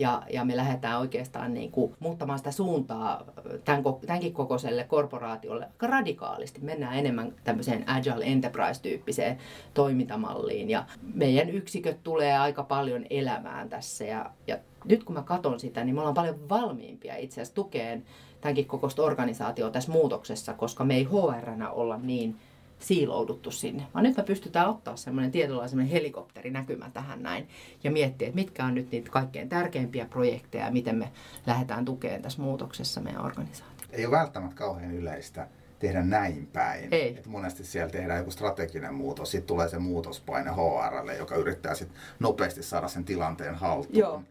Ja, 0.02 0.22
ja 0.34 0.46
me 0.46 0.58
lähdetään 0.58 1.00
oikeastaan 1.00 1.54
niin 1.54 1.72
kuin 1.72 1.96
muuttamaan 2.00 2.40
sitä 2.40 2.52
suuntaa 2.52 3.24
tämän, 3.66 3.84
ko- 3.84 4.06
tämänkin 4.06 4.34
kokoiselle 4.34 4.84
korporaatiolle 4.84 5.66
aika 5.66 5.88
radikaalisti. 5.88 6.62
Mennään 6.62 6.98
enemmän 6.98 7.34
tämmöiseen 7.44 7.90
agile 7.90 8.26
enterprise-tyyppiseen 8.26 9.38
toimintamalliin. 9.74 10.70
Ja 10.70 10.86
meidän 11.14 11.50
yksiköt 11.50 12.04
tulee 12.04 12.38
aika 12.38 12.64
paljon 12.64 13.06
elämään 13.10 13.70
tässä. 13.70 14.06
Ja, 14.06 14.32
ja 14.48 14.58
nyt 14.86 15.04
kun 15.04 15.16
mä 15.16 15.22
katson 15.22 15.60
sitä, 15.60 15.84
niin 15.84 15.96
me 15.96 16.02
ollaan 16.02 16.14
paljon 16.14 16.50
valmiimpia 16.50 17.16
itse 17.16 17.42
asiassa 17.42 17.56
tukeen 17.56 18.04
tämänkin 18.42 18.66
kokoista 18.66 19.04
organisaatiota 19.04 19.72
tässä 19.72 19.92
muutoksessa, 19.92 20.54
koska 20.54 20.84
me 20.84 20.96
ei 20.96 21.04
HR-nä 21.04 21.72
olla 21.72 21.98
niin 21.98 22.36
siilouduttu 22.82 23.52
sinne. 23.52 23.84
Vaan 23.94 24.04
nyt 24.04 24.18
me 24.18 24.24
pystytään 24.24 24.70
ottaa 24.70 24.96
semmoinen 24.96 25.32
tietynlainen 25.32 25.88
helikopterinäkymä 25.88 26.90
tähän 26.94 27.24
näin 27.24 27.48
ja 27.84 27.92
miettiä, 27.92 28.28
että 28.28 28.36
mitkä 28.36 28.66
on 28.66 28.76
nyt 28.76 28.92
niitä 28.92 29.12
kaikkein 29.12 29.50
tärkeimpiä 29.50 30.06
projekteja 30.06 30.66
ja 30.66 30.72
miten 30.72 30.96
me 30.96 31.12
lähdetään 31.46 31.86
tukemaan 31.86 32.22
tässä 32.22 32.42
muutoksessa 32.42 33.02
meidän 33.02 33.26
organisaatio. 33.26 33.88
Ei 33.92 34.06
ole 34.06 34.18
välttämättä 34.18 34.56
kauhean 34.56 34.92
yleistä 34.92 35.48
tehdä 35.80 36.04
näin 36.04 36.48
päin. 36.54 36.88
Ei. 36.92 37.18
Et 37.18 37.26
monesti 37.26 37.66
siellä 37.66 37.92
tehdään 37.92 38.20
joku 38.20 38.32
strateginen 38.32 38.94
muutos, 38.94 39.32
sitten 39.32 39.48
tulee 39.48 39.70
se 39.70 39.80
muutospaine 39.80 40.52
HRlle, 40.52 41.18
joka 41.18 41.36
yrittää 41.36 41.76
sit 41.76 41.90
nopeasti 42.20 42.64
saada 42.64 42.88
sen 42.88 43.06
tilanteen 43.06 43.56
haltuun. 43.56 43.98
Joo. 43.98 44.24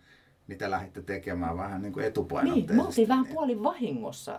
Niin 0.51 0.59
te 0.59 0.71
lähditte 0.71 1.03
tekemään 1.03 1.57
vähän 1.57 1.83
niin 1.83 1.93
kuin 1.93 2.01
Niin, 2.03 2.09
etupainotteisesti. 2.09 2.73
me 2.77 2.83
oltiin 2.83 3.09
vähän 3.09 3.27
puoli 3.27 3.63
vahingossa 3.63 4.39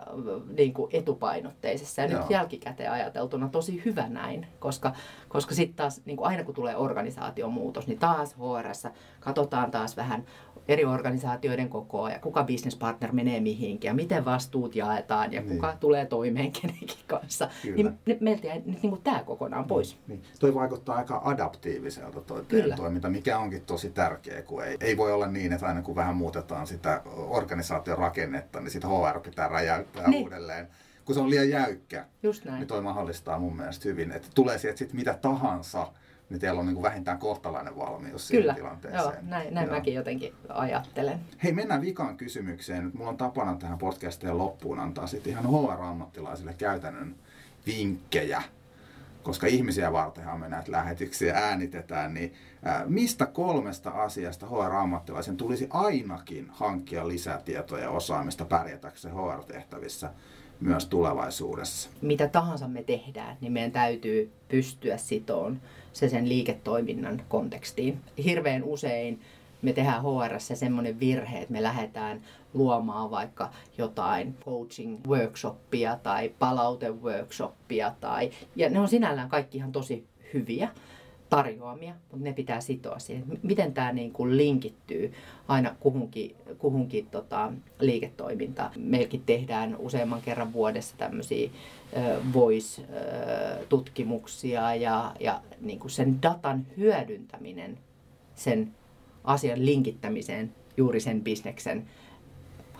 niin 0.56 0.72
kuin 0.74 0.90
etupainotteisessa 0.94 2.02
ja 2.02 2.08
Joo. 2.08 2.20
nyt 2.20 2.30
jälkikäteen 2.30 2.92
ajateltuna 2.92 3.48
tosi 3.48 3.82
hyvä 3.84 4.08
näin, 4.08 4.46
koska, 4.58 4.92
koska 5.28 5.54
sitten 5.54 5.76
taas 5.76 6.00
niin 6.04 6.16
kuin 6.16 6.26
aina 6.28 6.44
kun 6.44 6.54
tulee 6.54 6.76
organisaatiomuutos, 6.76 7.86
niin 7.86 7.98
taas 7.98 8.36
HRssä 8.36 8.90
katsotaan 9.20 9.70
taas 9.70 9.96
vähän 9.96 10.24
eri 10.68 10.84
organisaatioiden 10.84 11.68
kokoa 11.68 12.10
ja 12.10 12.18
kuka 12.18 12.44
business 12.44 12.76
partner 12.76 13.12
menee 13.12 13.40
mihinkin 13.40 13.88
ja 13.88 13.94
miten 13.94 14.24
vastuut 14.24 14.76
jaetaan 14.76 15.32
ja 15.32 15.40
Niin. 15.40 15.52
kuka 15.54 15.76
tulee 15.80 16.06
toimeen 16.06 16.52
kenenkin 16.52 16.98
kanssa. 17.06 17.48
Kyllä. 17.62 17.76
Niin 17.76 17.98
ne- 18.06 18.16
meiltä 18.20 18.46
jäi 18.46 18.62
nyt 18.66 18.82
niin 18.82 18.90
kuin 18.90 19.02
tämä 19.02 19.22
kokonaan 19.24 19.64
pois. 19.64 19.98
Niin. 20.06 20.22
Toi 20.40 20.54
vaikuttaa 20.54 20.96
aika 20.96 21.22
adaptiiviselta 21.24 22.20
toi 22.20 22.44
toiminta, 22.76 23.10
mikä 23.10 23.38
onkin 23.38 23.62
tosi 23.66 23.90
tärkeä, 23.90 24.42
kun 24.42 24.64
ei, 24.64 24.76
ei 24.80 24.96
voi 24.96 25.12
olla 25.12 25.26
niin, 25.26 25.52
että 25.52 25.66
aina 25.66 25.82
kun 25.82 25.96
vähän 26.02 26.16
muutetaan 26.16 26.66
sitä 26.66 27.02
organisaation 27.16 27.98
rakennetta, 27.98 28.60
niin 28.60 28.70
sitten 28.70 28.90
HR 28.90 29.20
pitää 29.20 29.48
räjäyttää 29.48 30.08
Niin. 30.08 30.22
uudelleen. 30.22 30.68
Kun 31.04 31.14
se 31.14 31.20
on 31.20 31.30
liian 31.30 31.48
jäykkä, 31.50 32.04
Just 32.22 32.44
näin. 32.44 32.58
niin 32.58 32.68
toi 32.68 32.80
mahdollistaa 32.80 33.38
mun 33.38 33.56
mielestä 33.56 33.88
hyvin, 33.88 34.12
että 34.12 34.28
tulee 34.34 34.58
sieltä 34.58 34.78
sitten 34.78 34.96
mitä 34.96 35.14
tahansa, 35.14 35.88
niin 36.30 36.40
teillä 36.40 36.60
on 36.60 36.66
niin 36.66 36.74
kuin 36.74 36.82
vähintään 36.82 37.18
kohtalainen 37.18 37.76
valmius 37.76 38.28
siihen 38.28 38.42
Kyllä, 38.42 38.54
tilanteeseen. 38.54 39.02
joo, 39.02 39.12
näin, 39.22 39.54
näin 39.54 39.66
Joo. 39.66 39.76
mäkin 39.76 39.94
jotenkin 39.94 40.34
ajattelen. 40.48 41.20
Hei, 41.44 41.52
mennään 41.52 41.80
vikaan 41.80 42.16
kysymykseen. 42.16 42.90
Mulla 42.94 43.10
on 43.10 43.16
tapana 43.16 43.56
tähän 43.56 43.78
podcastiin 43.78 44.38
loppuun 44.38 44.80
antaa 44.80 45.06
sitten 45.06 45.30
ihan 45.32 45.44
HR-ammattilaisille 45.46 46.54
käytännön 46.54 47.14
vinkkejä, 47.66 48.42
koska 49.22 49.46
ihmisiä 49.46 49.92
vartenhan 49.92 50.40
me 50.40 50.48
näitä 50.48 50.72
lähetyksiä 50.72 51.34
äänitetään, 51.34 52.14
niin 52.14 52.32
mistä 52.86 53.26
kolmesta 53.26 53.90
asiasta 53.90 54.46
HR-ammattilaisen 54.46 55.36
tulisi 55.36 55.66
ainakin 55.70 56.46
hankkia 56.50 57.08
lisätietoja 57.08 57.82
ja 57.82 57.90
osaamista 57.90 58.44
pärjätäkseen 58.44 59.14
HR-tehtävissä 59.14 60.10
myös 60.60 60.86
tulevaisuudessa? 60.86 61.90
mitä 62.02 62.28
tahansa 62.28 62.68
me 62.68 62.82
tehdään, 62.82 63.36
niin 63.40 63.52
meidän 63.52 63.72
täytyy 63.72 64.32
pystyä 64.48 64.96
sitoon 64.96 65.60
se 65.92 66.08
sen 66.08 66.28
liiketoiminnan 66.28 67.22
kontekstiin. 67.28 68.00
Hirveän 68.24 68.64
usein 68.64 69.20
me 69.62 69.72
tehdään 69.72 70.02
HR 70.02 70.40
semmoinen 70.54 71.00
virhe, 71.00 71.38
että 71.38 71.52
me 71.52 71.62
lähdetään 71.62 72.20
luomaan 72.54 73.10
vaikka 73.10 73.50
jotain 73.78 74.36
coaching 74.44 75.00
workshoppia 75.08 75.98
tai 76.02 76.32
palauteworkshoppia 76.38 77.94
tai, 78.00 78.30
ja 78.56 78.70
ne 78.70 78.80
on 78.80 78.88
sinällään 78.88 79.28
kaikki 79.28 79.58
ihan 79.58 79.72
tosi 79.72 80.06
hyviä 80.34 80.68
tarjoamia, 81.36 81.94
mutta 82.10 82.24
ne 82.24 82.32
pitää 82.32 82.60
sitoa 82.60 82.98
siihen. 82.98 83.24
Miten 83.42 83.74
tämä 83.74 83.92
niin 83.92 84.12
kuin 84.12 84.36
linkittyy 84.36 85.12
aina 85.48 85.76
kuhunkin, 85.80 86.36
kuhunkin 86.58 87.06
tota, 87.06 87.52
liiketoimintaan. 87.80 88.70
Meilläkin 88.76 89.22
tehdään 89.26 89.76
useamman 89.78 90.22
kerran 90.22 90.52
vuodessa 90.52 90.96
tämmöisiä 90.96 91.50
voice-tutkimuksia 92.34 94.74
ja, 94.74 95.14
ja 95.20 95.40
niin 95.60 95.78
kuin 95.78 95.90
sen 95.90 96.22
datan 96.22 96.66
hyödyntäminen 96.76 97.78
sen 98.34 98.74
asian 99.24 99.66
linkittämiseen 99.66 100.54
juuri 100.76 101.00
sen 101.00 101.22
bisneksen 101.22 101.88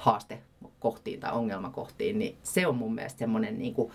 haastekohtiin 0.02 1.20
tai 1.20 1.32
ongelmakohtiin, 1.32 2.18
niin 2.18 2.36
se 2.42 2.66
on 2.66 2.76
mun 2.76 2.94
mielestä 2.94 3.18
semmoinen 3.18 3.58
niin 3.58 3.74
kuin 3.74 3.92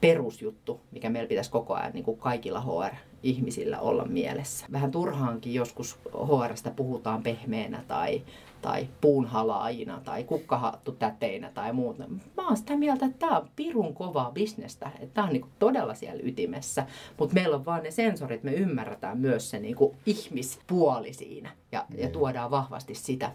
perusjuttu, 0.00 0.80
mikä 0.90 1.10
meillä 1.10 1.28
pitäisi 1.28 1.50
koko 1.50 1.74
ajan 1.74 1.92
niin 1.92 2.04
kuin 2.04 2.18
kaikilla 2.18 2.60
HR-ihmisillä 2.60 3.80
olla 3.80 4.04
mielessä. 4.04 4.66
Vähän 4.72 4.90
turhaankin 4.90 5.54
joskus 5.54 5.98
HRstä 6.06 6.70
puhutaan 6.70 7.22
pehmeänä 7.22 7.84
tai, 7.88 8.22
tai 8.62 8.88
puunhalaajina 9.00 10.00
tai 10.04 10.24
kukkahattu 10.24 10.92
täteinä 10.92 11.50
tai 11.54 11.72
muuta. 11.72 12.04
Mä 12.36 12.46
oon 12.46 12.56
sitä 12.56 12.76
mieltä, 12.76 13.06
että 13.06 13.18
tämä 13.18 13.38
on 13.38 13.48
pirun 13.56 13.94
kovaa 13.94 14.30
bisnestä. 14.30 14.90
Että 15.00 15.14
tämä 15.14 15.26
on 15.26 15.32
niin 15.32 15.42
kuin 15.42 15.52
todella 15.58 15.94
siellä 15.94 16.22
ytimessä. 16.24 16.86
Mutta 17.18 17.34
meillä 17.34 17.56
on 17.56 17.64
vaan 17.64 17.82
ne 17.82 17.90
sensorit, 17.90 18.42
me 18.42 18.52
ymmärretään 18.52 19.18
myös 19.18 19.50
se 19.50 19.58
niin 19.58 19.76
kuin 19.76 19.96
ihmispuoli 20.06 21.12
siinä 21.12 21.50
ja, 21.72 21.86
ja 21.98 22.08
tuodaan 22.08 22.50
vahvasti 22.50 22.94
sitä, 22.94 23.32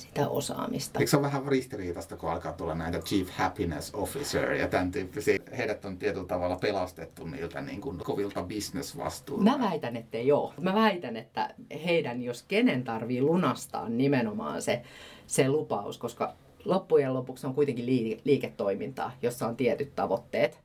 sitä 0.00 0.28
osaamista. 0.28 0.98
Eikö 0.98 1.10
se 1.10 1.16
ole 1.16 1.26
vähän 1.26 1.48
ristiriitaista, 1.48 2.16
kun 2.16 2.30
alkaa 2.30 2.52
tulla 2.52 2.74
näitä 2.74 2.98
Chief 2.98 3.28
Happiness 3.28 3.94
Officer 3.94 4.52
ja 4.52 4.68
tämän 4.68 4.90
tyyppisiä? 4.90 5.38
Heidät 5.58 5.84
on 5.84 5.98
tietyllä 5.98 6.26
tavalla 6.26 6.56
pelastettu 6.56 7.26
niiltä 7.26 7.60
niin 7.60 7.80
kuin 7.80 7.98
kovilta 7.98 8.42
bisnesvastuulta. 8.42 9.44
Mä 9.44 9.70
väitän, 9.70 9.96
että 9.96 10.18
ei 10.18 10.32
ole. 10.32 10.52
Mä 10.60 10.74
väitän, 10.74 11.16
että 11.16 11.54
heidän, 11.84 12.22
jos 12.22 12.42
kenen 12.42 12.84
tarvii 12.84 13.22
lunastaa 13.22 13.88
nimenomaan 13.88 14.62
se, 14.62 14.82
se 15.26 15.48
lupaus, 15.48 15.98
koska 15.98 16.34
loppujen 16.64 17.14
lopuksi 17.14 17.46
on 17.46 17.54
kuitenkin 17.54 17.86
liike- 17.86 18.20
liiketoimintaa, 18.24 19.12
jossa 19.22 19.46
on 19.46 19.56
tietyt 19.56 19.94
tavoitteet. 19.94 20.60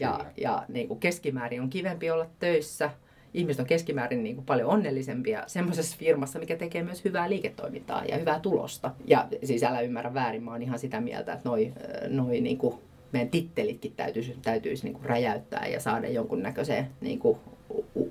Ja, 0.00 0.10
Kyllä. 0.12 0.32
ja 0.36 0.64
niin 0.68 0.88
kuin 0.88 1.00
keskimäärin 1.00 1.60
on 1.60 1.70
kivempi 1.70 2.10
olla 2.10 2.26
töissä. 2.38 2.90
Ihmiset 3.36 3.60
on 3.60 3.66
keskimäärin 3.66 4.22
niin 4.22 4.34
kuin 4.34 4.46
paljon 4.46 4.70
onnellisempia 4.70 5.42
semmoisessa 5.46 5.96
firmassa, 5.98 6.38
mikä 6.38 6.56
tekee 6.56 6.82
myös 6.82 7.04
hyvää 7.04 7.30
liiketoimintaa 7.30 8.04
ja 8.04 8.18
hyvää 8.18 8.40
tulosta. 8.40 8.90
Ja 9.04 9.28
siis 9.44 9.62
älä 9.62 9.80
ymmärrä 9.80 10.14
väärin, 10.14 10.42
mä 10.42 10.50
oon 10.50 10.62
ihan 10.62 10.78
sitä 10.78 11.00
mieltä, 11.00 11.32
että 11.32 11.48
noi, 11.48 11.72
noi 12.08 12.40
niin 12.40 12.58
kuin 12.58 12.74
meidän 13.12 13.28
tittelitkin 13.28 13.92
täytyisi, 13.96 14.36
täytyisi 14.42 14.84
niin 14.84 14.94
kuin 14.94 15.04
räjäyttää 15.04 15.66
ja 15.66 15.80
saada 15.80 16.08
jonkunnäköiseen 16.08 16.86
niin 17.00 17.18
kuin 17.18 17.38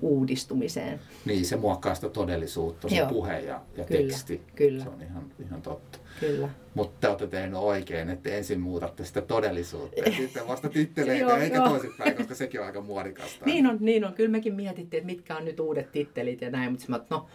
uudistumiseen. 0.01 0.99
Niin, 1.25 1.45
se 1.45 1.55
muokkaa 1.55 1.95
sitä 1.95 2.09
todellisuutta, 2.09 2.89
se 2.89 2.95
Joo. 2.95 3.09
puhe 3.09 3.39
ja, 3.39 3.61
ja 3.77 3.83
kyllä, 3.83 4.01
teksti. 4.01 4.41
Kyllä. 4.55 4.83
Se 4.83 4.89
on 4.89 5.01
ihan, 5.01 5.31
ihan 5.45 5.61
totta. 5.61 5.99
Kyllä. 6.19 6.49
Mutta 6.73 6.97
te 7.01 7.07
olette 7.07 7.27
tehneet 7.27 7.63
oikein, 7.63 8.09
että 8.09 8.29
ensin 8.29 8.59
muutatte 8.59 9.05
sitä 9.05 9.21
todellisuutta 9.21 9.99
ja 9.99 10.11
sitten 10.11 10.47
vasta 10.47 10.69
titteleitä, 10.79 11.37
eikä 11.37 11.61
toisinpäin, 11.61 12.15
koska 12.15 12.35
sekin 12.35 12.59
on 12.59 12.65
aika 12.65 12.81
muodikasta. 12.91 13.45
Niin 13.45 13.67
on, 13.67 13.77
niin 13.79 14.05
on. 14.05 14.13
Kyllä 14.13 14.31
mekin 14.31 14.53
mietittiin, 14.53 15.01
että 15.01 15.05
mitkä 15.05 15.37
on 15.37 15.45
nyt 15.45 15.59
uudet 15.59 15.91
tittelit 15.91 16.41
ja 16.41 16.49
näin, 16.49 16.71
mutta 16.71 16.85
mä, 16.89 16.99
no 17.09 17.27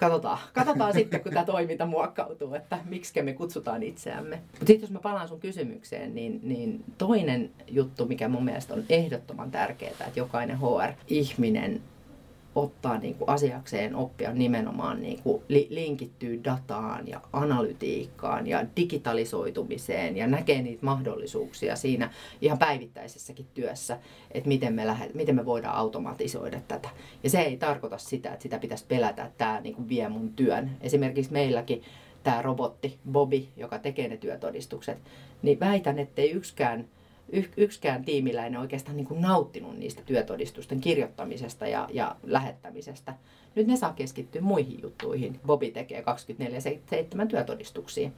katsotaan, 0.00 0.38
katsotaan 0.52 0.92
sitten, 0.92 1.20
kun 1.20 1.32
tämä 1.32 1.44
toiminta 1.44 1.86
muokkautuu, 1.86 2.54
että 2.54 2.78
miksi 2.84 3.22
me 3.22 3.32
kutsutaan 3.32 3.82
itseämme. 3.82 4.36
Mutta 4.36 4.66
sitten 4.66 4.80
jos 4.80 4.90
mä 4.90 4.98
palaan 4.98 5.28
sun 5.28 5.40
kysymykseen, 5.40 6.14
niin, 6.14 6.40
niin 6.42 6.84
toinen 6.98 7.50
juttu, 7.68 8.06
mikä 8.06 8.28
mun 8.28 8.44
mielestä 8.44 8.74
on 8.74 8.84
ehdottoman 8.88 9.50
tärkeää, 9.50 9.90
että 9.90 10.04
jokainen 10.16 10.58
HR-ihminen 10.60 11.80
ottaa 12.54 12.98
niin 12.98 13.14
kuin 13.14 13.28
asiakseen 13.28 13.94
oppia 13.94 14.32
nimenomaan 14.32 15.02
niin 15.02 15.22
kuin 15.22 15.42
li- 15.48 15.66
linkittyy 15.70 16.44
dataan 16.44 17.08
ja 17.08 17.20
analytiikkaan 17.32 18.46
ja 18.46 18.64
digitalisoitumiseen 18.76 20.16
ja 20.16 20.26
näkee 20.26 20.62
niitä 20.62 20.86
mahdollisuuksia 20.86 21.76
siinä 21.76 22.10
ihan 22.40 22.58
päivittäisessäkin 22.58 23.46
työssä, 23.54 23.98
että 24.30 24.48
miten 24.48 24.74
me, 24.74 24.86
lähdet, 24.86 25.14
miten 25.14 25.34
me 25.34 25.46
voidaan 25.46 25.76
automatisoida 25.76 26.60
tätä. 26.68 26.88
Ja 27.22 27.30
se 27.30 27.40
ei 27.40 27.56
tarkoita 27.56 27.98
sitä, 27.98 28.32
että 28.32 28.42
sitä 28.42 28.58
pitäisi 28.58 28.84
pelätä, 28.88 29.24
että 29.24 29.38
tämä 29.38 29.60
niin 29.60 29.74
kuin 29.74 29.88
vie 29.88 30.08
mun 30.08 30.32
työn. 30.32 30.70
Esimerkiksi 30.80 31.32
meilläkin 31.32 31.82
tämä 32.22 32.42
robotti 32.42 32.98
Bobby, 33.12 33.44
joka 33.56 33.78
tekee 33.78 34.08
ne 34.08 34.16
työtodistukset, 34.16 34.98
niin 35.42 35.60
väitän, 35.60 35.98
ettei 35.98 36.30
yksikään– 36.30 36.84
yksikään 37.56 38.04
tiimiläinen 38.04 38.60
oikeastaan 38.60 38.96
niin 38.96 39.06
kuin 39.06 39.20
nauttinut 39.20 39.78
niistä 39.78 40.02
työtodistusten 40.06 40.80
kirjoittamisesta 40.80 41.66
ja, 41.66 41.88
ja 41.92 42.16
lähettämisestä. 42.22 43.14
Nyt 43.54 43.66
ne 43.66 43.76
saa 43.76 43.92
keskittyä 43.92 44.42
muihin 44.42 44.82
juttuihin. 44.82 45.40
Bobi 45.46 45.70
tekee 45.70 46.04
24-7 47.22 47.26
työtodistuksia. 47.28 48.10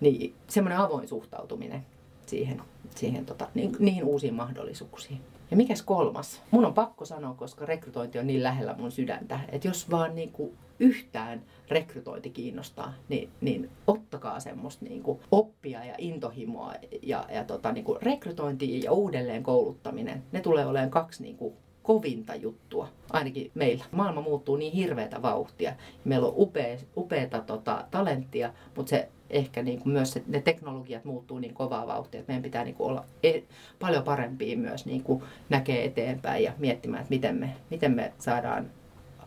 Niin 0.00 0.34
semmoinen 0.48 0.78
avoin 0.78 1.08
suhtautuminen 1.08 1.86
siihen, 2.26 2.62
siihen 2.94 3.26
tota, 3.26 3.48
niin, 3.54 3.76
niihin 3.78 4.04
uusiin 4.04 4.34
mahdollisuuksiin. 4.34 5.20
Ja 5.50 5.56
mikäs 5.56 5.82
kolmas? 5.82 6.42
Mun 6.50 6.64
on 6.64 6.74
pakko 6.74 7.04
sanoa, 7.04 7.34
koska 7.34 7.66
rekrytointi 7.66 8.18
on 8.18 8.26
niin 8.26 8.42
lähellä 8.42 8.74
mun 8.78 8.92
sydäntä, 8.92 9.40
että 9.52 9.68
jos 9.68 9.90
vaan 9.90 10.14
niin 10.14 10.32
kuin 10.32 10.52
yhtään 10.78 11.42
rekrytointi 11.68 12.30
kiinnostaa, 12.30 12.94
niin, 13.08 13.28
niin 13.40 13.70
ottakaa 13.86 14.40
semmoista 14.40 14.84
niin 14.84 15.02
kuin 15.02 15.20
oppia 15.30 15.84
ja 15.84 15.94
intohimoa 15.98 16.74
ja, 17.02 17.24
ja 17.32 17.44
tota, 17.44 17.72
niin 17.72 17.84
kuin 17.84 18.02
rekrytointi 18.02 18.82
ja 18.82 18.92
uudelleen 18.92 19.42
kouluttaminen. 19.42 20.22
Ne 20.32 20.40
tulee 20.40 20.66
olemaan 20.66 20.90
kaksi 20.90 21.22
niin 21.22 21.36
kuin 21.36 21.54
kovinta 21.82 22.34
juttua, 22.34 22.88
ainakin 23.10 23.50
meillä. 23.54 23.84
Maailma 23.92 24.20
muuttuu 24.20 24.56
niin 24.56 24.72
hirveätä 24.72 25.22
vauhtia. 25.22 25.74
Meillä 26.04 26.28
on 26.28 26.34
upea, 26.36 26.78
upeata 26.96 27.40
tota, 27.40 27.84
talenttia, 27.90 28.52
mutta 28.76 28.90
se 28.90 29.08
ehkä 29.30 29.62
niin 29.62 29.80
kuin 29.80 29.92
myös 29.92 30.12
se, 30.12 30.22
ne 30.26 30.40
teknologiat 30.40 31.04
muuttuu 31.04 31.38
niin 31.38 31.54
kovaa 31.54 31.86
vauhtia, 31.86 32.20
että 32.20 32.30
meidän 32.30 32.42
pitää 32.42 32.64
niin 32.64 32.74
kuin 32.74 32.90
olla 32.90 33.04
e- 33.22 33.42
paljon 33.78 34.04
parempia 34.04 34.56
myös 34.56 34.86
niin 34.86 35.02
kuin 35.02 35.22
näkee 35.48 35.84
eteenpäin 35.84 36.44
ja 36.44 36.52
miettimään, 36.58 37.00
että 37.00 37.14
miten 37.14 37.36
me, 37.36 37.50
miten 37.70 37.92
me 37.92 38.12
saadaan 38.18 38.70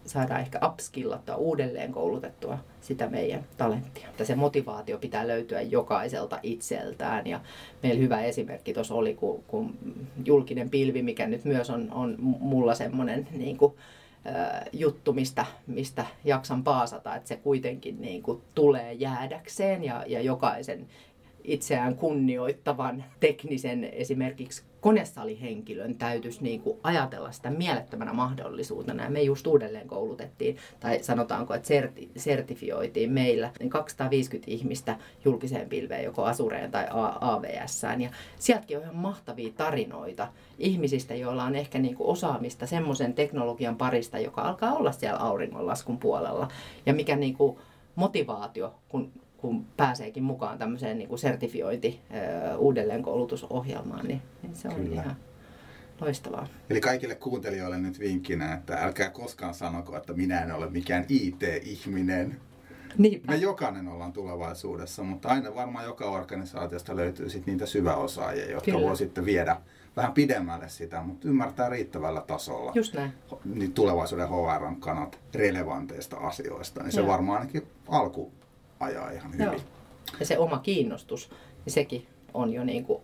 saadaan 0.07 0.41
ehkä 0.41 0.59
upskillattua, 0.65 1.35
uudelleen 1.35 1.91
koulutettua 1.91 2.57
sitä 2.81 3.09
meidän 3.09 3.43
talenttia. 3.57 4.07
Se 4.23 4.35
motivaatio 4.35 4.97
pitää 4.97 5.27
löytyä 5.27 5.61
jokaiselta 5.61 6.39
itseltään. 6.43 7.27
Ja 7.27 7.39
meillä 7.83 8.01
hyvä 8.01 8.21
esimerkki 8.21 8.73
tuossa 8.73 8.95
oli, 8.95 9.13
kun, 9.13 9.43
kun 9.47 9.77
julkinen 10.25 10.69
pilvi, 10.69 11.01
mikä 11.01 11.27
nyt 11.27 11.45
myös 11.45 11.69
on, 11.69 11.91
on 11.91 12.15
mulla 12.19 12.75
semmoinen 12.75 13.27
niin 13.31 13.57
kuin, 13.57 13.73
juttu, 14.73 15.13
mistä, 15.13 15.45
mistä 15.67 16.05
jaksan 16.23 16.63
paasata, 16.63 17.15
että 17.15 17.27
se 17.27 17.35
kuitenkin 17.35 18.01
niin 18.01 18.23
kuin 18.23 18.41
tulee 18.55 18.93
jäädäkseen 18.93 19.83
ja, 19.83 20.03
ja 20.07 20.21
jokaisen 20.21 20.87
itseään 21.43 21.95
kunnioittavan 21.95 23.03
teknisen 23.19 23.83
esimerkiksi 23.83 24.63
konesalihenkilön 24.81 25.95
täytyisi 25.95 26.43
niin 26.43 26.61
kuin 26.61 26.77
ajatella 26.83 27.31
sitä 27.31 27.49
mielettömänä 27.49 28.13
mahdollisuutena. 28.13 29.03
Ja 29.03 29.09
me 29.09 29.21
just 29.21 29.47
uudelleen 29.47 29.87
koulutettiin, 29.87 30.57
tai 30.79 31.03
sanotaanko, 31.03 31.53
että 31.53 31.67
serti, 31.67 32.11
sertifioitiin 32.15 33.11
meillä 33.11 33.51
niin 33.59 33.69
250 33.69 34.51
ihmistä 34.51 34.97
julkiseen 35.25 35.69
pilveen, 35.69 36.03
joko 36.03 36.23
Asureen 36.23 36.71
tai 36.71 36.85
AVS. 37.21 37.83
Ja 37.83 38.09
sieltäkin 38.39 38.77
on 38.77 38.83
ihan 38.83 38.95
mahtavia 38.95 39.53
tarinoita 39.57 40.27
ihmisistä, 40.59 41.15
joilla 41.15 41.43
on 41.43 41.55
ehkä 41.55 41.79
niin 41.79 41.95
kuin 41.95 42.09
osaamista 42.09 42.67
semmoisen 42.67 43.13
teknologian 43.13 43.75
parista, 43.75 44.19
joka 44.19 44.41
alkaa 44.41 44.73
olla 44.73 44.91
siellä 44.91 45.19
auringonlaskun 45.19 45.97
puolella. 45.97 46.47
Ja 46.85 46.93
mikä 46.93 47.15
niin 47.15 47.33
kuin 47.33 47.57
motivaatio, 47.95 48.75
kun 48.89 49.11
kun 49.47 49.65
pääseekin 49.77 50.23
mukaan 50.23 50.57
tämmöiseen 50.57 50.97
niin 50.97 51.09
kuin 51.09 51.19
sertifiointi 51.19 51.99
uudelleenkoulutusohjelmaan, 52.57 54.07
niin, 54.07 54.21
niin 54.41 54.55
se 54.55 54.67
on 54.67 54.75
Kyllä. 54.75 55.01
ihan 55.01 55.15
loistavaa. 56.01 56.47
Eli 56.69 56.81
kaikille 56.81 57.15
kuuntelijoille 57.15 57.77
nyt 57.77 57.99
vinkkinä, 57.99 58.53
että 58.53 58.77
älkää 58.77 59.09
koskaan 59.09 59.53
sanoko, 59.53 59.97
että 59.97 60.13
minä 60.13 60.41
en 60.41 60.51
ole 60.51 60.69
mikään 60.69 61.05
IT-ihminen. 61.09 62.37
Niinpä. 62.97 63.31
Me 63.31 63.37
jokainen 63.37 63.87
ollaan 63.87 64.13
tulevaisuudessa, 64.13 65.03
mutta 65.03 65.29
aina 65.29 65.55
varmaan 65.55 65.85
joka 65.85 66.05
organisaatiosta 66.05 66.95
löytyy 66.95 67.29
sit 67.29 67.45
niitä 67.45 67.65
syväosaajia, 67.65 68.51
jotka 68.51 68.71
Kyllä. 68.71 68.87
voi 68.87 68.97
sitten 68.97 69.25
viedä 69.25 69.57
vähän 69.95 70.13
pidemmälle 70.13 70.69
sitä, 70.69 71.01
mutta 71.01 71.27
ymmärtää 71.27 71.69
riittävällä 71.69 72.21
tasolla 72.21 72.71
Just 72.75 72.93
näin. 72.93 73.13
Niin 73.45 73.73
tulevaisuuden 73.73 74.27
HR-kanat 74.29 75.19
relevanteista 75.33 76.17
asioista. 76.17 76.83
Niin 76.83 76.91
se 76.91 77.07
varmaan 77.07 77.39
ainakin 77.39 77.67
alku 77.87 78.31
ajaa 78.79 79.11
ihan 79.11 79.33
hyvin. 79.33 79.45
Joo. 79.45 79.55
Ja 80.19 80.25
se 80.25 80.37
oma 80.37 80.59
kiinnostus, 80.59 81.29
niin 81.65 81.73
sekin 81.73 82.07
on 82.33 82.53
jo 82.53 82.63
niin 82.63 82.85
kuin 82.85 83.01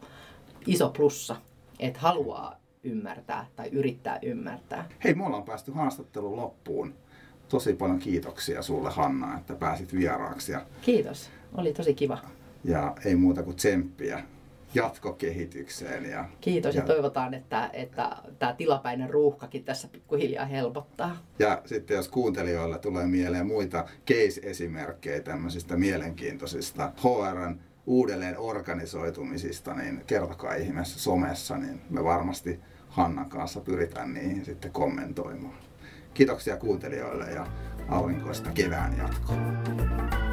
iso 0.68 0.90
plussa, 0.90 1.36
että 1.80 2.00
haluaa 2.00 2.56
ymmärtää 2.84 3.46
tai 3.56 3.70
yrittää 3.72 4.20
ymmärtää. 4.22 4.90
Hei, 5.04 5.14
me 5.14 5.26
ollaan 5.26 5.44
päästy 5.44 5.72
haastattelun 5.72 6.36
loppuun. 6.36 6.94
Tosi 7.50 7.74
paljon 7.74 8.00
kiitoksia 8.00 8.62
sulle 8.62 8.90
Hanna, 8.90 9.38
että 9.38 9.56
pääsit 9.56 9.94
vieraaksi. 9.94 10.52
Ja... 10.52 10.66
Kiitos, 10.82 11.30
oli 11.58 11.74
tosi 11.74 11.94
kiva. 11.94 12.18
Ja 12.64 12.96
ei 13.06 13.16
muuta 13.16 13.44
kuin 13.44 13.56
tsemppiä 13.56 14.24
jatkokehitykseen. 14.76 16.06
Ja, 16.06 16.26
Kiitos 16.42 16.76
ja, 16.76 16.82
ja 16.82 16.88
toivotaan, 16.88 17.34
että, 17.34 17.70
että 17.74 18.18
tämä 18.40 18.54
tilapäinen 18.54 19.10
ruuhkakin 19.10 19.64
tässä 19.64 19.88
pikkuhiljaa 19.88 20.46
helpottaa. 20.46 21.18
Ja 21.40 21.62
sitten 21.66 21.96
jos 21.96 22.10
kuuntelijoilla 22.10 22.78
tulee 22.78 23.08
mieleen 23.08 23.48
muita 23.48 23.86
case-esimerkkejä 24.08 25.22
tämmöisistä 25.22 25.78
mielenkiintoisista 25.78 26.92
HRn 27.04 27.60
uudelleen 27.86 28.38
organisoitumisista, 28.38 29.74
niin 29.74 30.04
kertokaa 30.08 30.54
ihmeessä 30.54 31.00
somessa, 31.00 31.58
niin 31.58 31.82
me 31.90 32.04
varmasti 32.04 32.60
Hannan 32.90 33.30
kanssa 33.30 33.62
pyritään 33.62 34.14
niihin 34.14 34.46
sitten 34.46 34.72
kommentoimaan. 34.72 35.58
Kiitoksia 36.14 36.58
kuuntelijoille 36.58 37.32
ja 37.32 37.48
aurinkoista 37.90 38.50
kevään 38.52 38.98
jatkoa. 38.98 40.33